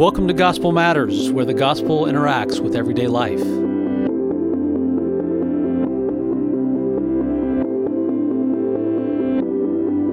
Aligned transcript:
Welcome 0.00 0.28
to 0.28 0.32
Gospel 0.32 0.72
Matters, 0.72 1.30
where 1.30 1.44
the 1.44 1.52
gospel 1.52 2.06
interacts 2.06 2.58
with 2.58 2.74
everyday 2.74 3.06
life. 3.06 3.38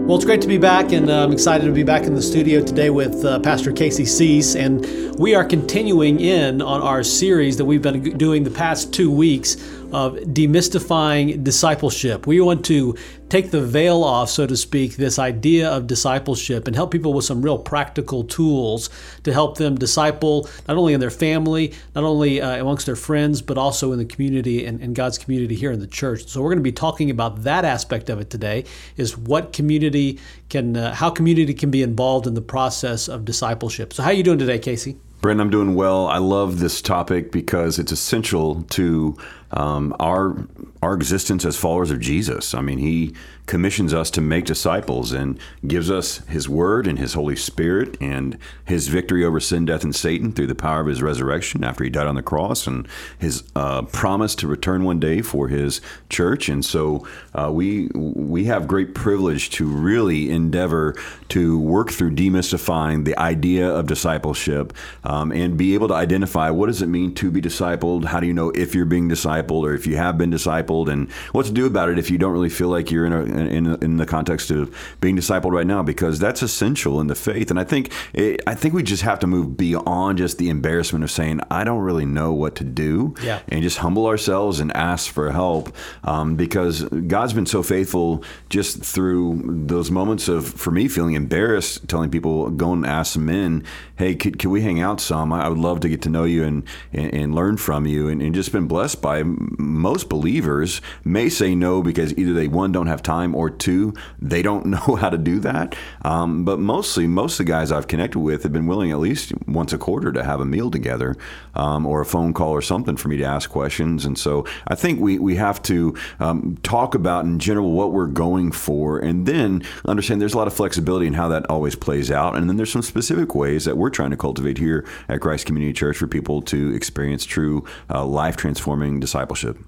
Well, 0.06 0.18
it's 0.18 0.26
great 0.26 0.42
to 0.42 0.48
be 0.50 0.58
back, 0.58 0.92
and 0.92 1.10
uh, 1.10 1.24
I'm 1.24 1.32
excited 1.32 1.68
to 1.68 1.72
be 1.72 1.84
back 1.84 2.04
in 2.04 2.16
the 2.16 2.22
studio 2.22 2.62
today 2.62 2.90
with 2.90 3.24
uh, 3.24 3.40
Pastor 3.40 3.72
Casey 3.72 4.04
Cease. 4.04 4.58
And 4.58 4.86
we 5.18 5.36
are 5.36 5.46
continuing 5.46 6.20
in 6.20 6.62
on 6.62 6.82
our 6.82 7.02
series 7.02 7.56
that 7.56 7.64
we've 7.64 7.82
been 7.82 8.18
doing 8.18 8.44
the 8.44 8.52
past 8.52 8.94
two 8.94 9.10
weeks 9.10 9.56
of 9.94 10.16
demystifying 10.16 11.44
discipleship. 11.44 12.28
We 12.28 12.42
want 12.42 12.66
to 12.66 12.96
take 13.30 13.52
the 13.52 13.62
veil 13.62 14.04
off, 14.04 14.30
so 14.30 14.48
to 14.48 14.56
speak, 14.56 14.96
this 14.96 15.20
idea 15.20 15.70
of 15.70 15.88
discipleship 15.88 16.68
and 16.68 16.76
help 16.76 16.92
people 16.92 17.14
with 17.14 17.26
some 17.26 17.42
real 17.42 17.58
practical 17.58 18.24
tools 18.24 18.90
to 19.24 19.34
help 19.34 19.58
them 19.58 19.76
disciple 19.76 20.50
not 20.68 20.78
only 20.78 20.94
in 20.94 21.00
their 21.00 21.12
family, 21.12 21.74
not 21.94 22.04
only 22.04 22.42
uh, 22.42 22.62
amongst 22.62 22.86
their 22.86 22.96
friends, 22.96 23.42
but 23.42 23.58
also 23.58 23.92
in 23.92 24.00
the 24.00 24.06
community 24.06 24.66
and, 24.66 24.98
God's 24.98 25.18
community 25.18 25.54
here 25.54 25.72
in 25.72 25.80
the 25.80 25.88
church. 25.88 26.28
So 26.28 26.42
we're 26.42 26.50
going 26.50 26.60
to 26.60 26.64
be 26.64 26.72
talking 26.72 27.12
about 27.12 27.44
that 27.44 27.66
aspect 27.66 28.10
of 28.10 28.20
it 28.20 28.30
today 28.30 28.64
is 28.96 29.18
what 29.18 29.54
community 29.54 30.20
can, 30.50 30.76
uh, 30.78 30.94
how 30.94 31.10
community 31.10 31.54
can 31.54 31.70
be 31.70 31.84
involved 31.84 32.26
in 32.26 32.34
the 32.34 32.42
process 32.42 33.08
of 33.08 33.26
discipleship. 33.26 33.94
So 33.94 34.02
how 34.02 34.10
are 34.10 34.14
you 34.14 34.24
doing 34.24 34.40
today, 34.40 34.60
Casey? 34.60 34.98
Brent, 35.20 35.42
I'm 35.42 35.50
doing 35.50 35.74
well. 35.74 36.08
I 36.08 36.20
love 36.20 36.60
this 36.60 36.80
topic 36.80 37.32
because 37.32 37.80
it's 37.80 37.92
essential 37.92 38.64
to 38.64 39.18
um, 39.52 39.96
our 40.00 40.48
our 40.82 40.94
existence 40.94 41.44
as 41.44 41.58
followers 41.58 41.90
of 41.90 42.00
Jesus. 42.00 42.54
I 42.54 42.62
mean, 42.62 42.78
He 42.78 43.14
commissions 43.48 43.94
us 43.94 44.12
to 44.12 44.20
make 44.20 44.44
disciples 44.44 45.14
and 45.14 45.40
gives 45.66 45.90
us 45.90 46.18
His 46.28 46.50
Word 46.50 46.86
and 46.86 47.00
His 47.00 47.14
Holy 47.14 47.36
Spirit 47.36 47.98
and 48.02 48.38
His 48.66 48.90
victory 48.90 49.24
over 49.24 49.40
sin, 49.40 49.66
death, 49.66 49.84
and 49.84 49.96
Satan 49.96 50.34
through 50.34 50.48
the 50.48 50.56
power 50.56 50.82
of 50.82 50.88
His 50.88 51.02
resurrection 51.02 51.64
after 51.64 51.84
He 51.84 51.90
died 51.90 52.08
on 52.08 52.16
the 52.16 52.22
cross 52.22 52.68
and 52.68 52.88
His 53.18 53.44
uh, 53.56 53.84
promise 53.84 54.36
to 54.36 54.48
return 54.48 54.84
one 54.84 55.00
day 55.00 55.22
for 55.22 55.48
His 55.48 55.82
church. 56.10 56.50
And 56.50 56.64
so 56.64 57.08
uh, 57.34 57.52
we 57.52 57.88
we 57.94 58.46
have 58.46 58.68
great 58.68 58.94
privilege 58.94 59.50
to 59.52 59.66
really 59.66 60.30
endeavor 60.30 60.96
to 61.30 61.60
work 61.60 61.92
through 61.92 62.12
demystifying 62.12 63.06
the 63.06 63.18
idea 63.18 63.68
of 63.68 63.88
discipleship 63.88 64.74
um, 65.04 65.32
and 65.32 65.58
be 65.58 65.74
able 65.74 65.88
to 65.88 65.94
identify 65.94 66.50
what 66.50 66.68
does 66.68 66.82
it 66.82 66.88
mean 66.88 67.14
to 67.16 67.32
be 67.32 67.42
discipled. 67.42 68.06
How 68.06 68.20
do 68.20 68.28
you 68.28 68.34
know 68.34 68.52
if 68.52 68.76
you're 68.76 68.86
being 68.86 69.10
discipled? 69.10 69.37
Discipled 69.38 69.64
or 69.64 69.74
if 69.74 69.88
you 69.88 69.98
have 69.98 70.18
been 70.18 70.32
discipled 70.32 70.92
and 70.92 71.12
what 71.32 71.46
to 71.46 71.52
do 71.52 71.66
about 71.66 71.90
it 71.90 72.00
if 72.00 72.10
you 72.10 72.18
don't 72.18 72.32
really 72.32 72.50
feel 72.50 72.70
like 72.70 72.92
you're 72.92 73.06
in 73.06 73.14
a, 73.14 73.24
in, 73.24 73.84
in 73.84 73.98
the 73.98 74.06
context 74.06 74.52
of 74.52 74.76
being 75.02 75.16
discipled 75.16 75.52
right 75.52 75.68
now? 75.68 75.84
Because 75.84 76.20
that's 76.20 76.42
essential 76.42 77.00
in 77.02 77.08
the 77.08 77.16
faith. 77.16 77.50
And 77.50 77.60
I 77.60 77.64
think 77.64 77.92
it, 78.14 78.42
I 78.48 78.56
think 78.56 78.74
we 78.74 78.84
just 78.84 79.04
have 79.04 79.20
to 79.20 79.28
move 79.28 79.58
beyond 79.58 80.18
just 80.18 80.38
the 80.38 80.50
embarrassment 80.50 81.04
of 81.04 81.12
saying 81.12 81.42
I 81.52 81.64
don't 81.64 81.82
really 81.82 82.06
know 82.06 82.34
what 82.34 82.56
to 82.56 82.64
do 82.64 83.16
yeah. 83.24 83.42
and 83.50 83.62
just 83.62 83.80
humble 83.80 84.08
ourselves 84.08 84.60
and 84.60 84.76
ask 84.76 85.12
for 85.12 85.32
help. 85.32 85.76
Um, 86.04 86.36
because 86.36 86.84
God's 86.84 87.34
been 87.34 87.46
so 87.46 87.64
faithful 87.64 88.24
just 88.50 88.84
through 88.84 89.42
those 89.68 89.92
moments 89.92 90.28
of 90.28 90.48
for 90.48 90.72
me 90.72 90.88
feeling 90.88 91.16
embarrassed 91.16 91.88
telling 91.88 92.10
people 92.10 92.50
go 92.52 92.74
and 92.74 92.86
ask 92.86 93.14
some 93.14 93.26
men 93.26 93.64
hey 93.98 94.16
could, 94.16 94.40
could 94.40 94.50
we 94.50 94.62
hang 94.62 94.80
out 94.80 95.00
some? 95.00 95.34
I 95.34 95.50
would 95.50 95.58
love 95.58 95.80
to 95.82 95.90
get 95.90 96.02
to 96.04 96.10
know 96.10 96.24
you 96.24 96.44
and 96.44 96.64
and, 96.94 97.14
and 97.14 97.36
learn 97.36 97.58
from 97.58 97.86
you 97.86 98.08
and, 98.10 98.22
and 98.22 98.34
just 98.34 98.52
been 98.52 98.68
blessed 98.68 99.02
by 99.02 99.24
most 99.58 100.10
believers 100.10 100.82
may 101.04 101.30
say 101.30 101.56
no 101.56 101.82
because 101.82 102.18
either 102.18 102.34
they 102.34 102.48
one 102.48 102.72
don't 102.72 102.88
have 102.88 103.04
time 103.04 103.36
or 103.36 103.50
two 103.50 103.94
they 104.20 104.42
don't 104.42 104.66
know 104.78 104.96
how 104.96 105.10
to 105.10 105.18
do 105.18 105.40
that. 105.40 105.76
Um, 106.04 106.46
but 106.46 106.60
mostly, 106.60 107.08
most 107.08 107.40
of 107.40 107.46
the 107.46 107.52
guys 107.52 107.72
I've 107.72 107.88
connected 107.88 108.20
with 108.20 108.44
have 108.44 108.54
been 108.54 108.68
willing 108.68 108.92
at 108.92 109.00
least 109.00 109.34
once 109.48 109.74
a 109.74 109.78
quarter 109.78 110.12
to 110.12 110.24
have 110.24 110.40
a 110.40 110.46
meal 110.46 110.72
together 110.72 111.16
um, 111.56 111.86
or 111.86 112.02
a 112.02 112.06
phone 112.06 112.34
call 112.34 112.52
or 112.52 112.62
something 112.62 112.98
for 112.98 113.10
me 113.10 113.18
to 113.18 113.24
ask 113.24 113.50
questions. 113.50 114.06
And 114.06 114.18
so 114.18 114.46
I 114.68 114.76
think 114.76 115.00
we 115.00 115.20
we 115.20 115.36
have 115.36 115.62
to 115.64 115.96
um, 116.20 116.58
talk 116.64 116.96
about 116.96 117.26
in 117.26 117.40
general 117.40 117.72
what 117.72 117.92
we're 117.92 118.08
going 118.08 118.52
for, 118.52 119.00
and 119.00 119.26
then 119.26 119.64
understand 119.86 120.22
there's 120.22 120.34
a 120.34 120.38
lot 120.38 120.48
of 120.48 120.54
flexibility 120.54 121.08
in 121.08 121.14
how 121.14 121.28
that 121.30 121.50
always 121.50 121.76
plays 121.76 122.12
out. 122.12 122.36
And 122.36 122.50
then 122.50 122.58
there's 122.58 122.72
some 122.72 122.82
specific 122.82 123.36
ways 123.36 123.66
that 123.66 123.78
we're 123.78 123.90
trying 123.90 124.12
to 124.12 124.18
cultivate 124.18 124.58
here 124.58 124.86
at 125.10 125.22
Christ 125.22 125.46
Community 125.46 125.74
Church 125.74 125.98
for 125.98 126.08
people 126.08 126.42
to 126.44 126.74
experience 126.74 127.26
true 127.26 127.66
uh, 127.90 128.06
life 128.06 128.38
transforming 128.38 129.00
discipleship. 129.00 129.17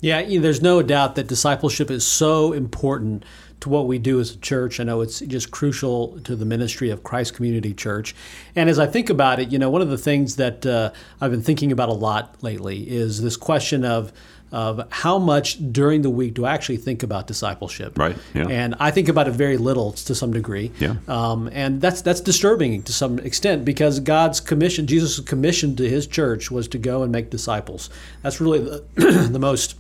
Yeah, 0.02 0.22
there's 0.40 0.62
no 0.62 0.82
doubt 0.82 1.16
that 1.16 1.28
discipleship 1.28 1.92
is 1.92 2.06
so 2.06 2.54
important 2.54 3.24
to 3.62 3.70
what 3.70 3.88
we 3.88 3.98
do 3.98 4.20
as 4.20 4.32
a 4.34 4.38
church. 4.38 4.80
I 4.80 4.84
know 4.84 5.02
it's 5.02 5.20
just 5.20 5.52
crucial 5.52 6.20
to 6.22 6.36
the 6.36 6.46
ministry 6.46 6.90
of 6.90 7.04
Christ 7.04 7.34
Community 7.34 7.74
Church. 7.74 8.16
And 8.56 8.70
as 8.70 8.80
I 8.80 8.88
think 8.88 9.10
about 9.10 9.40
it, 9.40 9.52
you 9.52 9.60
know, 9.60 9.70
one 9.70 9.82
of 9.82 9.90
the 9.90 9.98
things 9.98 10.38
that 10.38 10.66
uh, 10.66 10.92
I've 11.20 11.32
been 11.32 11.42
thinking 11.42 11.72
about 11.72 11.90
a 11.90 11.94
lot 11.94 12.42
lately 12.42 12.90
is 12.90 13.22
this 13.22 13.36
question 13.36 13.84
of 13.84 14.14
of 14.52 14.88
how 14.90 15.20
much 15.20 15.58
during 15.72 16.02
the 16.02 16.10
week 16.10 16.34
do 16.34 16.46
I 16.46 16.54
actually 16.54 16.78
think 16.78 17.04
about 17.04 17.28
discipleship? 17.28 17.98
Right. 17.98 18.18
Yeah. 18.34 18.48
And 18.48 18.76
I 18.80 18.92
think 18.92 19.08
about 19.08 19.28
it 19.28 19.32
very 19.32 19.58
little 19.58 19.92
to 19.92 20.16
some 20.16 20.32
degree. 20.32 20.72
Yeah. 20.80 20.96
Um, 21.08 21.50
and 21.54 21.82
that's 21.82 22.02
that's 22.02 22.22
disturbing 22.22 22.84
to 22.84 22.94
some 22.94 23.20
extent 23.20 23.66
because 23.66 24.00
God's 24.00 24.40
commission, 24.40 24.88
Jesus' 24.88 25.20
commission 25.20 25.76
to 25.76 25.90
His 25.90 26.08
church 26.08 26.50
was 26.50 26.68
to 26.70 26.78
go 26.78 27.04
and 27.04 27.12
make 27.12 27.30
disciples. 27.30 27.90
That's 28.22 28.42
really 28.42 28.60
the, 28.60 28.84
the 29.32 29.40
most 29.40 29.76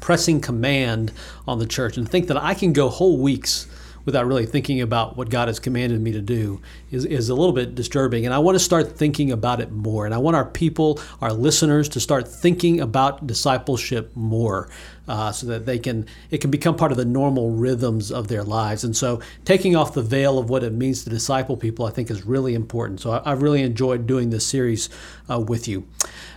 pressing 0.00 0.40
command 0.40 1.12
on 1.46 1.58
the 1.58 1.66
church 1.66 1.96
and 1.96 2.08
think 2.08 2.28
that 2.28 2.36
I 2.36 2.54
can 2.54 2.72
go 2.72 2.88
whole 2.88 3.18
weeks 3.18 3.66
without 4.04 4.26
really 4.26 4.46
thinking 4.46 4.80
about 4.80 5.16
what 5.16 5.30
God 5.30 5.48
has 5.48 5.58
commanded 5.58 6.00
me 6.00 6.12
to 6.12 6.20
do 6.20 6.60
is, 6.90 7.04
is 7.04 7.28
a 7.28 7.34
little 7.34 7.52
bit 7.52 7.74
disturbing. 7.74 8.24
And 8.24 8.34
I 8.34 8.38
want 8.38 8.56
to 8.56 8.60
start 8.60 8.96
thinking 8.96 9.30
about 9.30 9.60
it 9.60 9.70
more. 9.70 10.06
And 10.06 10.14
I 10.14 10.18
want 10.18 10.36
our 10.36 10.44
people, 10.44 11.00
our 11.20 11.32
listeners, 11.32 11.88
to 11.90 12.00
start 12.00 12.28
thinking 12.28 12.80
about 12.80 13.26
discipleship 13.26 14.14
more. 14.16 14.68
Uh, 15.08 15.32
so 15.32 15.44
that 15.44 15.66
they 15.66 15.76
can 15.76 16.06
it 16.30 16.40
can 16.40 16.52
become 16.52 16.76
part 16.76 16.92
of 16.92 16.96
the 16.96 17.04
normal 17.04 17.50
rhythms 17.50 18.12
of 18.12 18.28
their 18.28 18.44
lives. 18.44 18.84
And 18.84 18.96
so 18.96 19.20
taking 19.44 19.74
off 19.74 19.92
the 19.92 20.02
veil 20.02 20.38
of 20.38 20.48
what 20.50 20.62
it 20.62 20.72
means 20.72 21.02
to 21.02 21.10
disciple 21.10 21.56
people, 21.56 21.84
I 21.84 21.90
think, 21.90 22.12
is 22.12 22.24
really 22.24 22.54
important. 22.54 23.00
So 23.00 23.20
I, 23.24 23.30
have 23.30 23.42
really 23.42 23.62
enjoyed 23.62 24.06
doing 24.06 24.30
this 24.30 24.46
series 24.46 24.88
uh, 25.28 25.40
with 25.40 25.66
you. 25.66 25.88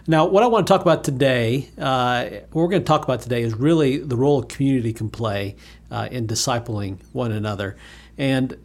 Now, 0.08 0.26
what 0.26 0.42
I 0.42 0.48
want 0.48 0.66
to 0.66 0.74
talk 0.74 0.82
about 0.82 1.04
today, 1.04 1.70
uh, 1.78 2.26
what 2.52 2.64
we're 2.64 2.68
going 2.68 2.82
to 2.82 2.88
talk 2.88 3.04
about 3.04 3.22
today, 3.22 3.44
is 3.44 3.54
really 3.54 4.00
the 4.00 4.18
role 4.18 4.40
a 4.40 4.46
community 4.46 4.92
can 4.92 5.10
play 5.10 5.56
uh, 5.94 6.10
in 6.12 6.28
discipling 6.28 6.98
one 7.14 7.32
another, 7.32 7.78
and 8.18 8.58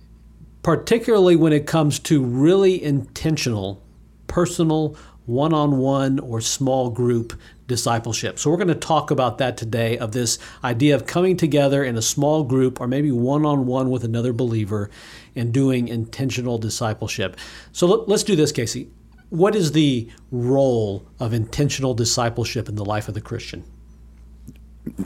particularly 0.63 1.37
when 1.37 1.53
it 1.53 1.67
comes 1.67 1.99
to 1.99 2.25
really 2.25 2.83
intentional, 2.83 3.83
personal, 4.27 4.97
one-on-one 5.27 6.19
or 6.21 6.41
small 6.41 6.89
group 6.89 7.39
discipleship. 7.67 8.39
So 8.39 8.51
we're 8.51 8.57
going 8.57 8.69
to 8.69 8.75
talk 8.75 9.11
about 9.11 9.37
that 9.39 9.59
today 9.59 9.99
of 9.99 10.13
this 10.13 10.39
idea 10.65 10.95
of 10.95 11.05
coming 11.05 11.37
together 11.37 11.85
in 11.85 11.99
a 11.99 12.03
small 12.03 12.45
group 12.45 12.81
or 12.81 12.87
maybe 12.87 13.13
one-on-one 13.13 13.91
with 13.91 14.05
another 14.05 14.33
believer 14.33 14.89
and 15.37 15.53
doing 15.53 15.87
intentional 15.87 16.57
discipleship. 16.57 17.37
So 17.73 17.87
let, 17.87 18.11
us 18.11 18.23
do 18.23 18.37
this, 18.37 18.53
Casey. 18.53 18.91
What 19.29 19.55
is 19.55 19.73
the 19.73 20.11
role 20.31 21.07
of 21.21 21.35
intentional 21.35 21.93
discipleship 21.93 22.67
in 22.71 22.77
the 22.77 22.85
life 22.85 23.07
of 23.07 23.13
the 23.13 23.21
Christian? 23.21 23.65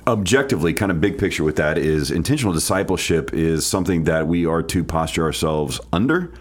Objectively 0.06 0.72
kind 0.72 0.90
of 0.90 1.00
big 1.00 1.18
picture 1.18 1.44
with 1.44 1.56
that 1.56 1.78
is 1.78 2.10
intentional 2.10 2.52
discipleship 2.52 3.32
is 3.32 3.66
something 3.66 4.04
that 4.04 4.26
we 4.26 4.46
are 4.46 4.62
to 4.62 4.84
posture 4.84 5.24
ourselves 5.24 5.80
under 5.92 6.32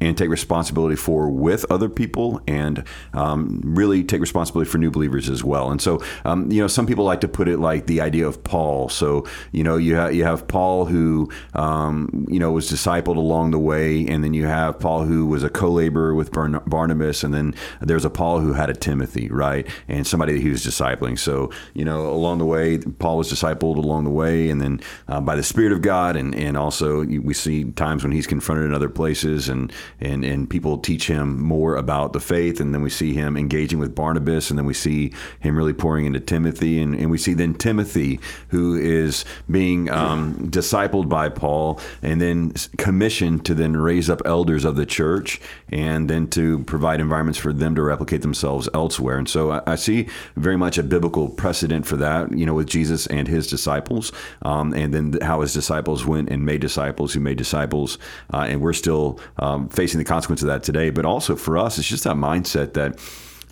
and 0.00 0.16
take 0.16 0.28
responsibility 0.28 0.96
for 0.96 1.28
with 1.30 1.64
other 1.70 1.88
people 1.88 2.40
and 2.46 2.84
um, 3.14 3.60
really 3.64 4.04
take 4.04 4.20
responsibility 4.20 4.70
for 4.70 4.78
new 4.78 4.90
believers 4.90 5.28
as 5.28 5.42
well. 5.42 5.70
And 5.70 5.80
so, 5.80 6.02
um, 6.24 6.50
you 6.50 6.60
know, 6.60 6.68
some 6.68 6.86
people 6.86 7.04
like 7.04 7.20
to 7.22 7.28
put 7.28 7.48
it 7.48 7.58
like 7.58 7.86
the 7.86 8.00
idea 8.00 8.26
of 8.26 8.42
Paul. 8.44 8.88
So, 8.88 9.26
you 9.52 9.64
know, 9.64 9.76
you, 9.76 9.96
ha- 9.96 10.08
you 10.08 10.24
have 10.24 10.46
Paul 10.48 10.84
who, 10.86 11.30
um, 11.54 12.26
you 12.28 12.38
know, 12.38 12.52
was 12.52 12.70
discipled 12.70 13.16
along 13.16 13.52
the 13.52 13.58
way, 13.58 14.06
and 14.06 14.22
then 14.22 14.34
you 14.34 14.46
have 14.46 14.78
Paul 14.78 15.04
who 15.04 15.26
was 15.26 15.42
a 15.42 15.50
co 15.50 15.70
laborer 15.70 16.14
with 16.14 16.32
Barn- 16.32 16.60
Barnabas, 16.66 17.24
and 17.24 17.32
then 17.32 17.54
there's 17.80 18.04
a 18.04 18.10
Paul 18.10 18.40
who 18.40 18.52
had 18.52 18.68
a 18.68 18.74
Timothy, 18.74 19.28
right? 19.28 19.66
And 19.88 20.06
somebody 20.06 20.34
that 20.34 20.42
he 20.42 20.50
was 20.50 20.64
discipling. 20.64 21.18
So, 21.18 21.50
you 21.74 21.84
know, 21.84 22.06
along 22.08 22.38
the 22.38 22.44
way, 22.44 22.78
Paul 22.78 23.18
was 23.18 23.32
discipled 23.32 23.76
along 23.76 24.04
the 24.04 24.10
way, 24.10 24.50
and 24.50 24.60
then 24.60 24.80
uh, 25.08 25.20
by 25.20 25.36
the 25.36 25.42
Spirit 25.42 25.72
of 25.72 25.82
God, 25.82 26.16
and, 26.16 26.34
and 26.34 26.56
also 26.56 27.04
we 27.04 27.34
see 27.34 27.64
times 27.72 28.02
when 28.02 28.12
he's 28.12 28.26
confronted 28.26 28.66
in 28.66 28.74
other 28.74 28.88
places 28.88 29.48
and 29.48 29.72
and 30.00 30.24
and 30.24 30.48
people 30.48 30.78
teach 30.78 31.06
him 31.06 31.40
more 31.42 31.76
about 31.76 32.12
the 32.12 32.20
faith, 32.20 32.60
and 32.60 32.74
then 32.74 32.82
we 32.82 32.90
see 32.90 33.14
him 33.14 33.36
engaging 33.36 33.78
with 33.78 33.94
Barnabas, 33.94 34.50
and 34.50 34.58
then 34.58 34.66
we 34.66 34.74
see 34.74 35.12
him 35.40 35.56
really 35.56 35.72
pouring 35.72 36.06
into 36.06 36.20
Timothy, 36.20 36.80
and, 36.80 36.94
and 36.94 37.10
we 37.10 37.18
see 37.18 37.34
then 37.34 37.54
Timothy 37.54 38.20
who 38.48 38.76
is 38.76 39.24
being 39.50 39.90
um, 39.90 40.50
discipled 40.50 41.08
by 41.08 41.28
Paul, 41.28 41.80
and 42.02 42.20
then 42.20 42.52
commissioned 42.78 43.44
to 43.46 43.54
then 43.54 43.76
raise 43.76 44.10
up 44.10 44.22
elders 44.24 44.64
of 44.64 44.76
the 44.76 44.86
church, 44.86 45.40
and 45.70 46.08
then 46.10 46.28
to 46.28 46.64
provide 46.64 47.00
environments 47.00 47.38
for 47.38 47.52
them 47.52 47.74
to 47.74 47.82
replicate 47.82 48.22
themselves 48.22 48.68
elsewhere. 48.74 49.18
And 49.18 49.28
so 49.28 49.52
I, 49.52 49.62
I 49.66 49.76
see 49.76 50.08
very 50.36 50.56
much 50.56 50.78
a 50.78 50.82
biblical 50.82 51.28
precedent 51.28 51.86
for 51.86 51.96
that, 51.96 52.32
you 52.32 52.46
know, 52.46 52.54
with 52.54 52.68
Jesus 52.68 53.06
and 53.06 53.28
his 53.28 53.46
disciples, 53.46 54.12
um, 54.42 54.72
and 54.74 54.92
then 54.92 55.18
how 55.22 55.40
his 55.40 55.52
disciples 55.52 56.06
went 56.06 56.30
and 56.30 56.44
made 56.44 56.60
disciples 56.60 57.12
who 57.12 57.20
made 57.20 57.36
disciples, 57.36 57.98
uh, 58.32 58.46
and 58.48 58.60
we're 58.60 58.72
still 58.72 59.18
um, 59.38 59.68
facing 59.76 59.98
the 59.98 60.04
consequence 60.04 60.42
of 60.42 60.48
that 60.48 60.62
today. 60.64 60.90
But 60.90 61.04
also 61.04 61.36
for 61.36 61.56
us, 61.56 61.78
it's 61.78 61.86
just 61.88 62.04
that 62.04 62.16
mindset 62.16 62.72
that 62.72 62.98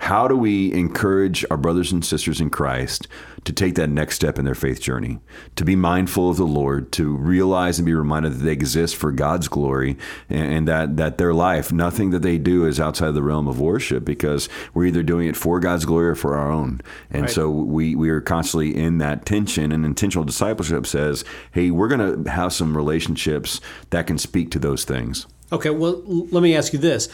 how 0.00 0.26
do 0.26 0.36
we 0.36 0.72
encourage 0.72 1.44
our 1.52 1.56
brothers 1.56 1.92
and 1.92 2.04
sisters 2.04 2.40
in 2.40 2.50
Christ 2.50 3.06
to 3.44 3.52
take 3.52 3.76
that 3.76 3.88
next 3.88 4.16
step 4.16 4.38
in 4.40 4.44
their 4.44 4.54
faith 4.54 4.80
journey, 4.80 5.20
to 5.54 5.64
be 5.64 5.76
mindful 5.76 6.28
of 6.30 6.36
the 6.36 6.46
Lord, 6.46 6.90
to 6.92 7.14
realize 7.16 7.78
and 7.78 7.86
be 7.86 7.94
reminded 7.94 8.32
that 8.32 8.44
they 8.44 8.50
exist 8.52 8.96
for 8.96 9.12
God's 9.12 9.46
glory, 9.46 9.96
and, 10.28 10.52
and 10.52 10.68
that 10.68 10.96
that 10.96 11.18
their 11.18 11.32
life, 11.32 11.72
nothing 11.72 12.10
that 12.10 12.22
they 12.22 12.38
do 12.38 12.66
is 12.66 12.80
outside 12.80 13.12
the 13.12 13.22
realm 13.22 13.46
of 13.46 13.60
worship, 13.60 14.04
because 14.04 14.48
we're 14.74 14.86
either 14.86 15.04
doing 15.04 15.28
it 15.28 15.36
for 15.36 15.60
God's 15.60 15.84
glory 15.84 16.08
or 16.08 16.16
for 16.16 16.36
our 16.36 16.50
own, 16.50 16.80
and 17.10 17.22
Right. 17.22 17.30
so 17.30 17.48
we 17.48 17.94
we 17.94 18.10
are 18.10 18.20
constantly 18.20 18.74
in 18.74 18.98
that 18.98 19.24
tension. 19.24 19.70
And 19.70 19.84
intentional 19.86 20.24
discipleship 20.24 20.86
says, 20.86 21.24
hey, 21.52 21.70
we're 21.70 21.88
going 21.88 22.24
to 22.24 22.30
have 22.30 22.52
some 22.52 22.76
relationships 22.76 23.60
that 23.90 24.08
can 24.08 24.18
speak 24.18 24.50
to 24.50 24.58
those 24.58 24.84
things. 24.84 25.26
Okay, 25.52 25.70
well, 25.70 26.02
let 26.05 26.43
me 26.43 26.56
ask 26.56 26.73
you 26.73 26.79
this. 26.79 27.08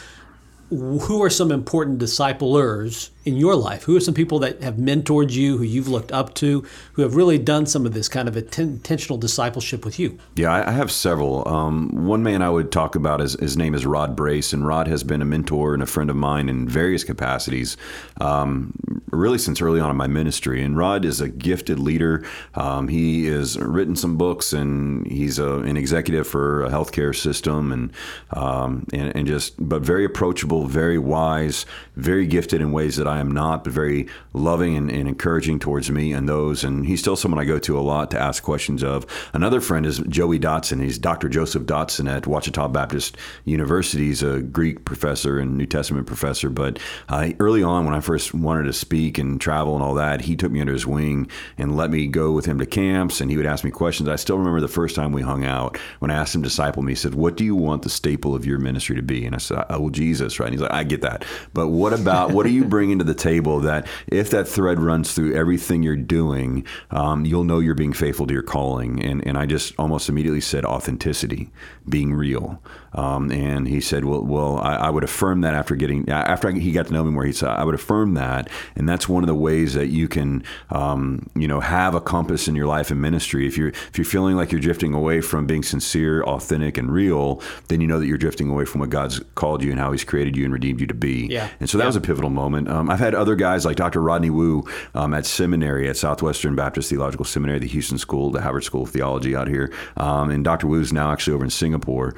Who 0.69 1.21
are 1.21 1.29
some 1.29 1.51
important 1.51 1.99
disciplers 1.99 3.11
in 3.25 3.35
your 3.35 3.55
life? 3.55 3.83
Who 3.83 3.97
are 3.97 3.99
some 3.99 4.13
people 4.13 4.39
that 4.39 4.63
have 4.63 4.75
mentored 4.75 5.31
you, 5.31 5.57
who 5.57 5.65
you've 5.65 5.89
looked 5.89 6.13
up 6.13 6.33
to, 6.35 6.65
who 6.93 7.01
have 7.01 7.17
really 7.17 7.37
done 7.37 7.65
some 7.65 7.85
of 7.85 7.93
this 7.93 8.07
kind 8.07 8.29
of 8.29 8.37
intentional 8.37 9.17
discipleship 9.17 9.83
with 9.83 9.99
you? 9.99 10.17
Yeah, 10.35 10.49
I 10.53 10.69
I 10.69 10.71
have 10.71 10.89
several. 10.89 11.45
Um, 11.45 11.89
one 12.07 12.23
man 12.23 12.41
I 12.41 12.49
would 12.49 12.71
talk 12.71 12.95
about 12.95 13.19
is 13.19 13.33
his 13.33 13.57
name 13.57 13.75
is 13.75 13.85
Rod 13.85 14.15
Brace, 14.15 14.53
and 14.53 14.65
Rod 14.65 14.87
has 14.87 15.03
been 15.03 15.21
a 15.21 15.25
mentor 15.25 15.73
and 15.73 15.83
a 15.83 15.85
friend 15.85 16.09
of 16.09 16.15
mine 16.15 16.47
in 16.47 16.69
various 16.69 17.03
capacities, 17.03 17.75
um, 18.21 19.00
really 19.11 19.37
since 19.37 19.61
early 19.61 19.79
on 19.79 19.89
in 19.89 19.97
my 19.97 20.07
ministry. 20.07 20.63
And 20.63 20.77
Rod 20.77 21.05
is 21.05 21.21
a 21.21 21.29
gifted 21.29 21.79
leader. 21.79 22.25
Um, 22.55 22.87
he 22.87 23.25
has 23.27 23.57
written 23.57 23.95
some 23.95 24.17
books, 24.17 24.53
and 24.53 25.05
he's 25.07 25.39
a, 25.39 25.59
an 25.59 25.77
executive 25.77 26.27
for 26.27 26.63
a 26.63 26.69
healthcare 26.69 27.15
system, 27.15 27.71
and, 27.71 27.91
um, 28.31 28.85
and 28.93 29.15
and 29.15 29.27
just 29.27 29.55
but 29.59 29.81
very 29.81 30.05
approachable, 30.05 30.65
very 30.65 30.97
wise, 30.97 31.65
very 31.95 32.25
gifted 32.25 32.61
in 32.61 32.71
ways 32.71 32.95
that 32.97 33.07
I 33.07 33.19
am 33.19 33.31
not, 33.31 33.63
but 33.63 33.73
very 33.73 34.07
loving 34.33 34.75
and, 34.75 34.89
and 34.89 35.07
encouraging 35.07 35.59
towards 35.59 35.91
me 35.91 36.13
and 36.13 36.27
those. 36.27 36.63
And 36.63 36.85
he's 36.85 36.99
still 36.99 37.15
someone 37.15 37.39
I 37.39 37.45
go 37.45 37.59
to 37.59 37.77
a 37.77 37.81
lot 37.81 38.11
to 38.11 38.19
ask 38.19 38.43
questions 38.43 38.83
of. 38.83 39.05
Another 39.33 39.61
friend 39.61 39.85
is 39.85 39.99
Joey 39.99 40.39
Dodson. 40.39 40.79
He's 40.79 40.97
Dr. 40.97 41.29
Joseph 41.29 41.65
Dodson 41.65 42.07
at 42.07 42.25
Ouachita 42.27 42.69
Baptist 42.69 43.17
University. 43.45 44.07
He's 44.07 44.23
a 44.23 44.41
Greek 44.41 44.85
professor 44.85 45.39
and 45.39 45.57
New 45.57 45.65
Testament 45.65 46.07
professor. 46.07 46.49
But 46.49 46.79
uh, 47.09 47.29
early 47.39 47.63
on, 47.63 47.85
when 47.85 47.93
I 47.93 47.99
first 47.99 48.33
wanted 48.33 48.63
to 48.63 48.73
speak 48.73 49.00
and 49.09 49.39
travel 49.39 49.75
and 49.75 49.83
all 49.83 49.95
that, 49.95 50.21
he 50.21 50.35
took 50.35 50.51
me 50.51 50.61
under 50.61 50.73
his 50.73 50.85
wing 50.85 51.27
and 51.57 51.75
let 51.75 51.89
me 51.89 52.07
go 52.07 52.31
with 52.31 52.45
him 52.45 52.59
to 52.59 52.65
camps. 52.65 53.21
And 53.21 53.31
he 53.31 53.37
would 53.37 53.45
ask 53.45 53.63
me 53.63 53.71
questions. 53.71 54.09
I 54.09 54.15
still 54.15 54.37
remember 54.37 54.61
the 54.61 54.67
first 54.67 54.95
time 54.95 55.11
we 55.11 55.21
hung 55.21 55.45
out 55.45 55.77
when 55.99 56.11
I 56.11 56.15
asked 56.15 56.35
him 56.35 56.43
to 56.43 56.49
disciple 56.49 56.83
me. 56.83 56.91
He 56.91 56.95
said, 56.95 57.15
"What 57.15 57.37
do 57.37 57.43
you 57.43 57.55
want 57.55 57.81
the 57.81 57.89
staple 57.89 58.35
of 58.35 58.45
your 58.45 58.59
ministry 58.59 58.95
to 58.95 59.01
be?" 59.01 59.25
And 59.25 59.35
I 59.35 59.39
said, 59.39 59.65
"Oh, 59.69 59.89
Jesus, 59.89 60.39
right?" 60.39 60.47
And 60.47 60.53
he's 60.53 60.61
like, 60.61 60.73
"I 60.73 60.83
get 60.83 61.01
that, 61.01 61.25
but 61.53 61.69
what 61.69 61.93
about 61.93 62.31
what 62.31 62.45
are 62.45 62.49
you 62.49 62.65
bringing 62.65 62.99
to 62.99 63.05
the 63.05 63.13
table 63.13 63.59
that 63.61 63.87
if 64.07 64.29
that 64.31 64.47
thread 64.47 64.79
runs 64.79 65.13
through 65.13 65.33
everything 65.33 65.83
you're 65.83 65.95
doing, 65.95 66.65
um, 66.91 67.25
you'll 67.25 67.43
know 67.43 67.59
you're 67.59 67.75
being 67.75 67.93
faithful 67.93 68.27
to 68.27 68.33
your 68.33 68.43
calling?" 68.43 69.01
And 69.01 69.25
and 69.25 69.37
I 69.37 69.45
just 69.45 69.73
almost 69.77 70.09
immediately 70.09 70.41
said 70.41 70.65
authenticity, 70.65 71.51
being 71.87 72.13
real. 72.13 72.61
Um, 72.93 73.31
and 73.31 73.67
he 73.67 73.79
said, 73.81 74.05
"Well, 74.05 74.21
well, 74.23 74.57
I, 74.59 74.75
I 74.75 74.89
would 74.89 75.03
affirm 75.03 75.41
that 75.41 75.53
after 75.53 75.75
getting 75.75 76.07
after 76.09 76.51
he 76.51 76.71
got 76.71 76.87
to 76.87 76.93
know 76.93 77.03
me 77.03 77.11
more. 77.11 77.23
He 77.25 77.31
said 77.31 77.49
I 77.49 77.63
would 77.63 77.75
affirm 77.75 78.15
that, 78.15 78.49
and 78.75 78.87
that's 78.87 79.07
one 79.07 79.23
of 79.23 79.27
the 79.27 79.35
ways 79.35 79.73
that 79.75 79.87
you 79.87 80.07
can, 80.07 80.43
um, 80.69 81.27
you 81.35 81.47
know, 81.47 81.59
have 81.61 81.95
a 81.95 82.01
compass 82.01 82.47
in 82.47 82.55
your 82.55 82.67
life 82.67 82.91
and 82.91 83.01
ministry. 83.01 83.47
If 83.47 83.57
you're 83.57 83.69
if 83.69 83.97
you're 83.97 84.05
feeling 84.05 84.35
like 84.35 84.51
you're 84.51 84.61
drifting 84.61 84.93
away 84.93 85.21
from 85.21 85.45
being 85.45 85.63
sincere, 85.63 86.23
authentic, 86.23 86.77
and 86.77 86.91
real, 86.91 87.41
then 87.69 87.79
you 87.81 87.87
know 87.87 87.99
that 87.99 88.07
you're 88.07 88.17
drifting 88.17 88.49
away 88.49 88.65
from 88.65 88.81
what 88.81 88.89
God's 88.89 89.21
called 89.35 89.63
you 89.63 89.71
and 89.71 89.79
how 89.79 89.91
He's 89.91 90.03
created 90.03 90.35
you 90.35 90.43
and 90.43 90.53
redeemed 90.53 90.81
you 90.81 90.87
to 90.87 90.93
be. 90.93 91.27
Yeah. 91.29 91.49
And 91.59 91.69
so 91.69 91.77
that 91.77 91.83
Yeah. 91.85 91.87
was 91.87 91.95
a 91.95 92.01
pivotal 92.01 92.29
moment. 92.29 92.67
Um, 92.69 92.89
I've 92.89 92.99
had 92.99 93.15
other 93.15 93.35
guys 93.35 93.65
like 93.65 93.77
Dr. 93.77 94.01
Rodney 94.01 94.29
Woo 94.29 94.63
um, 94.95 95.13
at 95.13 95.25
seminary 95.25 95.87
at 95.89 95.95
Southwestern 95.97 96.55
Baptist 96.55 96.89
Theological 96.89 97.25
Seminary, 97.25 97.59
the 97.59 97.67
Houston 97.67 97.97
School, 97.97 98.31
the 98.31 98.41
Havard 98.41 98.63
School 98.63 98.83
of 98.83 98.89
Theology 98.89 99.35
out 99.35 99.47
here, 99.47 99.71
um, 99.97 100.29
and 100.29 100.43
Dr. 100.43 100.67
Woo's 100.67 100.91
now 100.91 101.11
actually 101.11 101.33
over 101.33 101.43
in 101.45 101.49
Singapore 101.49 102.15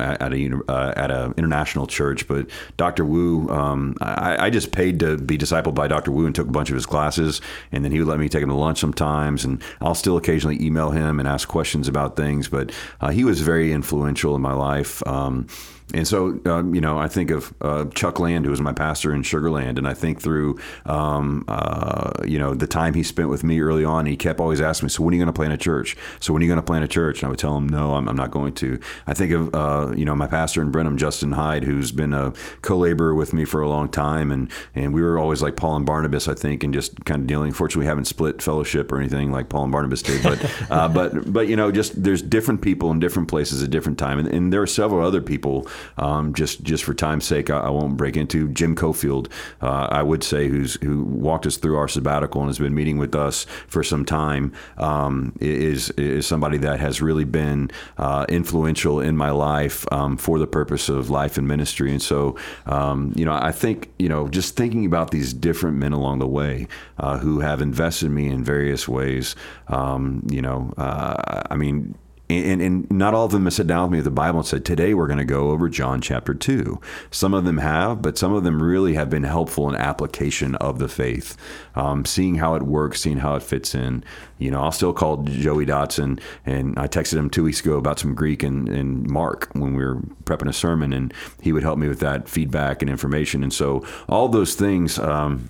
at, 0.00 0.20
at 0.22 0.32
a 0.32 0.60
uh, 0.68 0.92
at 0.96 1.10
a 1.10 1.34
international 1.36 1.86
church. 1.86 2.26
But 2.28 2.48
Dr. 2.76 3.04
Woo, 3.04 3.48
um, 3.48 3.96
I, 4.00 4.46
I 4.46 4.50
just 4.50 4.72
paid 4.72 5.00
to 5.00 5.16
be 5.16 5.38
discipled 5.38 5.74
by 5.74 5.88
Dr. 5.88 6.10
Woo 6.10 6.26
and 6.26 6.34
took 6.34 6.48
a 6.48 6.52
bunch 6.52 6.70
of 6.70 6.74
his 6.74 6.86
classes, 6.86 7.40
and 7.72 7.84
then 7.84 7.92
he 7.92 7.98
would 7.98 8.08
let 8.08 8.18
me 8.18 8.28
take 8.28 8.42
him 8.42 8.48
to 8.48 8.54
lunch 8.54 8.78
sometimes, 8.78 9.44
and 9.44 9.62
I'll 9.80 9.94
still 9.94 10.16
occasionally 10.16 10.62
email 10.62 10.90
him 10.90 11.18
and 11.18 11.28
ask 11.28 11.48
questions 11.48 11.88
about 11.88 12.16
things. 12.16 12.48
But 12.48 12.72
uh, 13.00 13.10
he 13.10 13.24
was 13.24 13.40
very 13.40 13.72
influential 13.72 14.34
in 14.34 14.42
my 14.42 14.52
life. 14.52 15.06
Um, 15.06 15.46
and 15.94 16.06
so, 16.06 16.38
um, 16.44 16.74
you 16.74 16.80
know, 16.80 16.98
I 16.98 17.08
think 17.08 17.30
of 17.30 17.54
uh, 17.62 17.86
Chuck 17.94 18.20
Land, 18.20 18.44
who 18.44 18.50
was 18.50 18.60
my 18.60 18.74
pastor 18.74 19.14
in 19.14 19.22
Sugarland, 19.22 19.78
and 19.78 19.88
I 19.88 19.94
think 19.94 20.20
through, 20.20 20.58
um, 20.84 21.44
uh, 21.48 22.12
you 22.26 22.38
know, 22.38 22.54
the 22.54 22.66
time 22.66 22.92
he 22.92 23.02
spent 23.02 23.30
with 23.30 23.42
me 23.42 23.60
early 23.60 23.84
on, 23.84 24.04
he 24.04 24.16
kept 24.16 24.38
always 24.38 24.60
asking 24.60 24.86
me, 24.86 24.90
"So 24.90 25.02
when 25.02 25.14
are 25.14 25.16
you 25.16 25.22
going 25.22 25.32
to 25.32 25.36
plant 25.36 25.54
a 25.54 25.56
church? 25.56 25.96
So 26.20 26.32
when 26.32 26.42
are 26.42 26.44
you 26.44 26.50
going 26.50 26.60
to 26.60 26.66
plant 26.66 26.84
a 26.84 26.88
church?" 26.88 27.22
And 27.22 27.28
I 27.28 27.30
would 27.30 27.38
tell 27.38 27.56
him, 27.56 27.68
"No, 27.68 27.94
I'm, 27.94 28.06
I'm 28.06 28.16
not 28.16 28.30
going 28.30 28.52
to." 28.54 28.78
I 29.06 29.14
think 29.14 29.32
of, 29.32 29.54
uh, 29.54 29.94
you 29.96 30.04
know, 30.04 30.14
my 30.14 30.26
pastor 30.26 30.60
in 30.60 30.70
Brenham, 30.70 30.98
Justin 30.98 31.32
Hyde, 31.32 31.64
who's 31.64 31.90
been 31.90 32.12
a 32.12 32.34
co-laborer 32.60 33.14
with 33.14 33.32
me 33.32 33.46
for 33.46 33.62
a 33.62 33.68
long 33.68 33.88
time, 33.88 34.30
and 34.30 34.50
and 34.74 34.92
we 34.92 35.00
were 35.00 35.18
always 35.18 35.40
like 35.40 35.56
Paul 35.56 35.76
and 35.76 35.86
Barnabas, 35.86 36.28
I 36.28 36.34
think, 36.34 36.64
and 36.64 36.74
just 36.74 37.02
kind 37.06 37.22
of 37.22 37.26
dealing. 37.26 37.52
Fortunately, 37.52 37.84
we 37.84 37.88
haven't 37.88 38.04
split 38.04 38.42
fellowship 38.42 38.92
or 38.92 38.98
anything 38.98 39.32
like 39.32 39.48
Paul 39.48 39.62
and 39.64 39.72
Barnabas 39.72 40.02
did, 40.02 40.22
but 40.22 40.52
uh, 40.70 40.88
but 40.88 41.32
but 41.32 41.48
you 41.48 41.56
know, 41.56 41.72
just 41.72 42.02
there's 42.02 42.20
different 42.20 42.60
people 42.60 42.90
in 42.90 43.00
different 43.00 43.28
places 43.28 43.62
at 43.62 43.70
different 43.70 43.98
time, 43.98 44.18
and, 44.18 44.28
and 44.28 44.52
there 44.52 44.60
are 44.60 44.66
several 44.66 45.06
other 45.06 45.22
people. 45.22 45.66
Um, 45.96 46.34
just 46.34 46.62
just 46.62 46.84
for 46.84 46.94
time's 46.94 47.24
sake, 47.24 47.50
I, 47.50 47.58
I 47.58 47.70
won't 47.70 47.96
break 47.96 48.16
into 48.16 48.48
Jim 48.48 48.74
Cofield. 48.74 49.30
Uh, 49.60 49.88
I 49.90 50.02
would 50.02 50.22
say 50.22 50.48
who's 50.48 50.74
who 50.76 51.04
walked 51.04 51.46
us 51.46 51.56
through 51.56 51.76
our 51.76 51.88
sabbatical 51.88 52.40
and 52.40 52.48
has 52.48 52.58
been 52.58 52.74
meeting 52.74 52.98
with 52.98 53.14
us 53.14 53.44
for 53.66 53.82
some 53.82 54.04
time. 54.04 54.52
Um, 54.76 55.34
is 55.40 55.90
is 55.90 56.26
somebody 56.26 56.58
that 56.58 56.80
has 56.80 57.00
really 57.02 57.24
been 57.24 57.70
uh, 57.96 58.26
influential 58.28 59.00
in 59.00 59.16
my 59.16 59.30
life 59.30 59.86
um, 59.92 60.16
for 60.16 60.38
the 60.38 60.46
purpose 60.46 60.88
of 60.88 61.10
life 61.10 61.38
and 61.38 61.46
ministry, 61.46 61.90
and 61.90 62.02
so 62.02 62.36
um, 62.66 63.12
you 63.16 63.24
know, 63.24 63.32
I 63.32 63.52
think 63.52 63.90
you 63.98 64.08
know, 64.08 64.28
just 64.28 64.56
thinking 64.56 64.86
about 64.86 65.10
these 65.10 65.32
different 65.32 65.76
men 65.76 65.92
along 65.92 66.18
the 66.18 66.26
way 66.26 66.68
uh, 66.98 67.18
who 67.18 67.40
have 67.40 67.60
invested 67.60 68.06
in 68.06 68.14
me 68.14 68.28
in 68.28 68.44
various 68.44 68.88
ways. 68.88 69.36
Um, 69.68 70.26
you 70.30 70.42
know, 70.42 70.72
uh, 70.76 71.42
I 71.50 71.56
mean 71.56 71.94
and, 72.30 72.60
and 72.60 72.90
not 72.90 73.14
all 73.14 73.24
of 73.24 73.32
them 73.32 73.44
have 73.44 73.54
sat 73.54 73.66
down 73.66 73.84
with 73.84 73.92
me 73.92 73.98
at 73.98 74.04
the 74.04 74.10
Bible 74.10 74.40
and 74.40 74.46
said, 74.46 74.64
Today 74.64 74.92
we're 74.92 75.06
going 75.06 75.18
to 75.18 75.24
go 75.24 75.50
over 75.50 75.68
John 75.68 76.00
chapter 76.00 76.34
2. 76.34 76.78
Some 77.10 77.32
of 77.32 77.44
them 77.44 77.58
have, 77.58 78.02
but 78.02 78.18
some 78.18 78.34
of 78.34 78.44
them 78.44 78.62
really 78.62 78.94
have 78.94 79.08
been 79.08 79.22
helpful 79.22 79.68
in 79.68 79.74
application 79.74 80.54
of 80.56 80.78
the 80.78 80.88
faith, 80.88 81.36
um, 81.74 82.04
seeing 82.04 82.36
how 82.36 82.54
it 82.54 82.62
works, 82.62 83.00
seeing 83.00 83.18
how 83.18 83.34
it 83.34 83.42
fits 83.42 83.74
in. 83.74 84.04
You 84.38 84.50
know, 84.50 84.62
I'll 84.62 84.72
still 84.72 84.92
call 84.92 85.22
Joey 85.22 85.64
Dodson, 85.64 86.20
and 86.44 86.78
I 86.78 86.86
texted 86.86 87.16
him 87.16 87.30
two 87.30 87.44
weeks 87.44 87.60
ago 87.60 87.76
about 87.76 87.98
some 87.98 88.14
Greek 88.14 88.42
and, 88.42 88.68
and 88.68 89.08
Mark 89.08 89.48
when 89.54 89.74
we 89.74 89.84
were 89.84 89.96
prepping 90.24 90.48
a 90.48 90.52
sermon, 90.52 90.92
and 90.92 91.14
he 91.40 91.52
would 91.52 91.62
help 91.62 91.78
me 91.78 91.88
with 91.88 92.00
that 92.00 92.28
feedback 92.28 92.82
and 92.82 92.90
information. 92.90 93.42
And 93.42 93.52
so 93.52 93.84
all 94.08 94.28
those 94.28 94.54
things. 94.54 94.98
Um, 94.98 95.48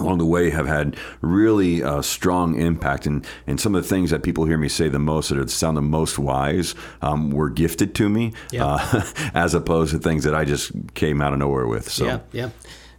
along 0.00 0.18
the 0.18 0.24
way 0.26 0.50
have 0.50 0.66
had 0.66 0.96
really 1.20 1.82
uh, 1.82 2.02
strong 2.02 2.58
impact 2.60 3.06
and, 3.06 3.26
and 3.46 3.60
some 3.60 3.74
of 3.74 3.82
the 3.82 3.88
things 3.88 4.10
that 4.10 4.22
people 4.22 4.44
hear 4.44 4.58
me 4.58 4.68
say 4.68 4.88
the 4.88 4.98
most 4.98 5.28
that 5.28 5.38
are, 5.38 5.46
sound 5.48 5.76
the 5.76 5.82
most 5.82 6.18
wise 6.18 6.74
um, 7.02 7.30
were 7.30 7.50
gifted 7.50 7.94
to 7.94 8.08
me 8.08 8.32
Yeah. 8.50 8.66
uh, 8.66 9.02
as 9.34 9.54
opposed 9.54 9.92
to 9.92 9.98
things 9.98 10.24
that 10.24 10.34
I 10.34 10.44
just 10.44 10.72
came 10.94 11.20
out 11.20 11.32
of 11.32 11.38
nowhere 11.38 11.66
with 11.66 11.90
so 11.90 12.06
Yeah, 12.06 12.18
yeah. 12.32 12.50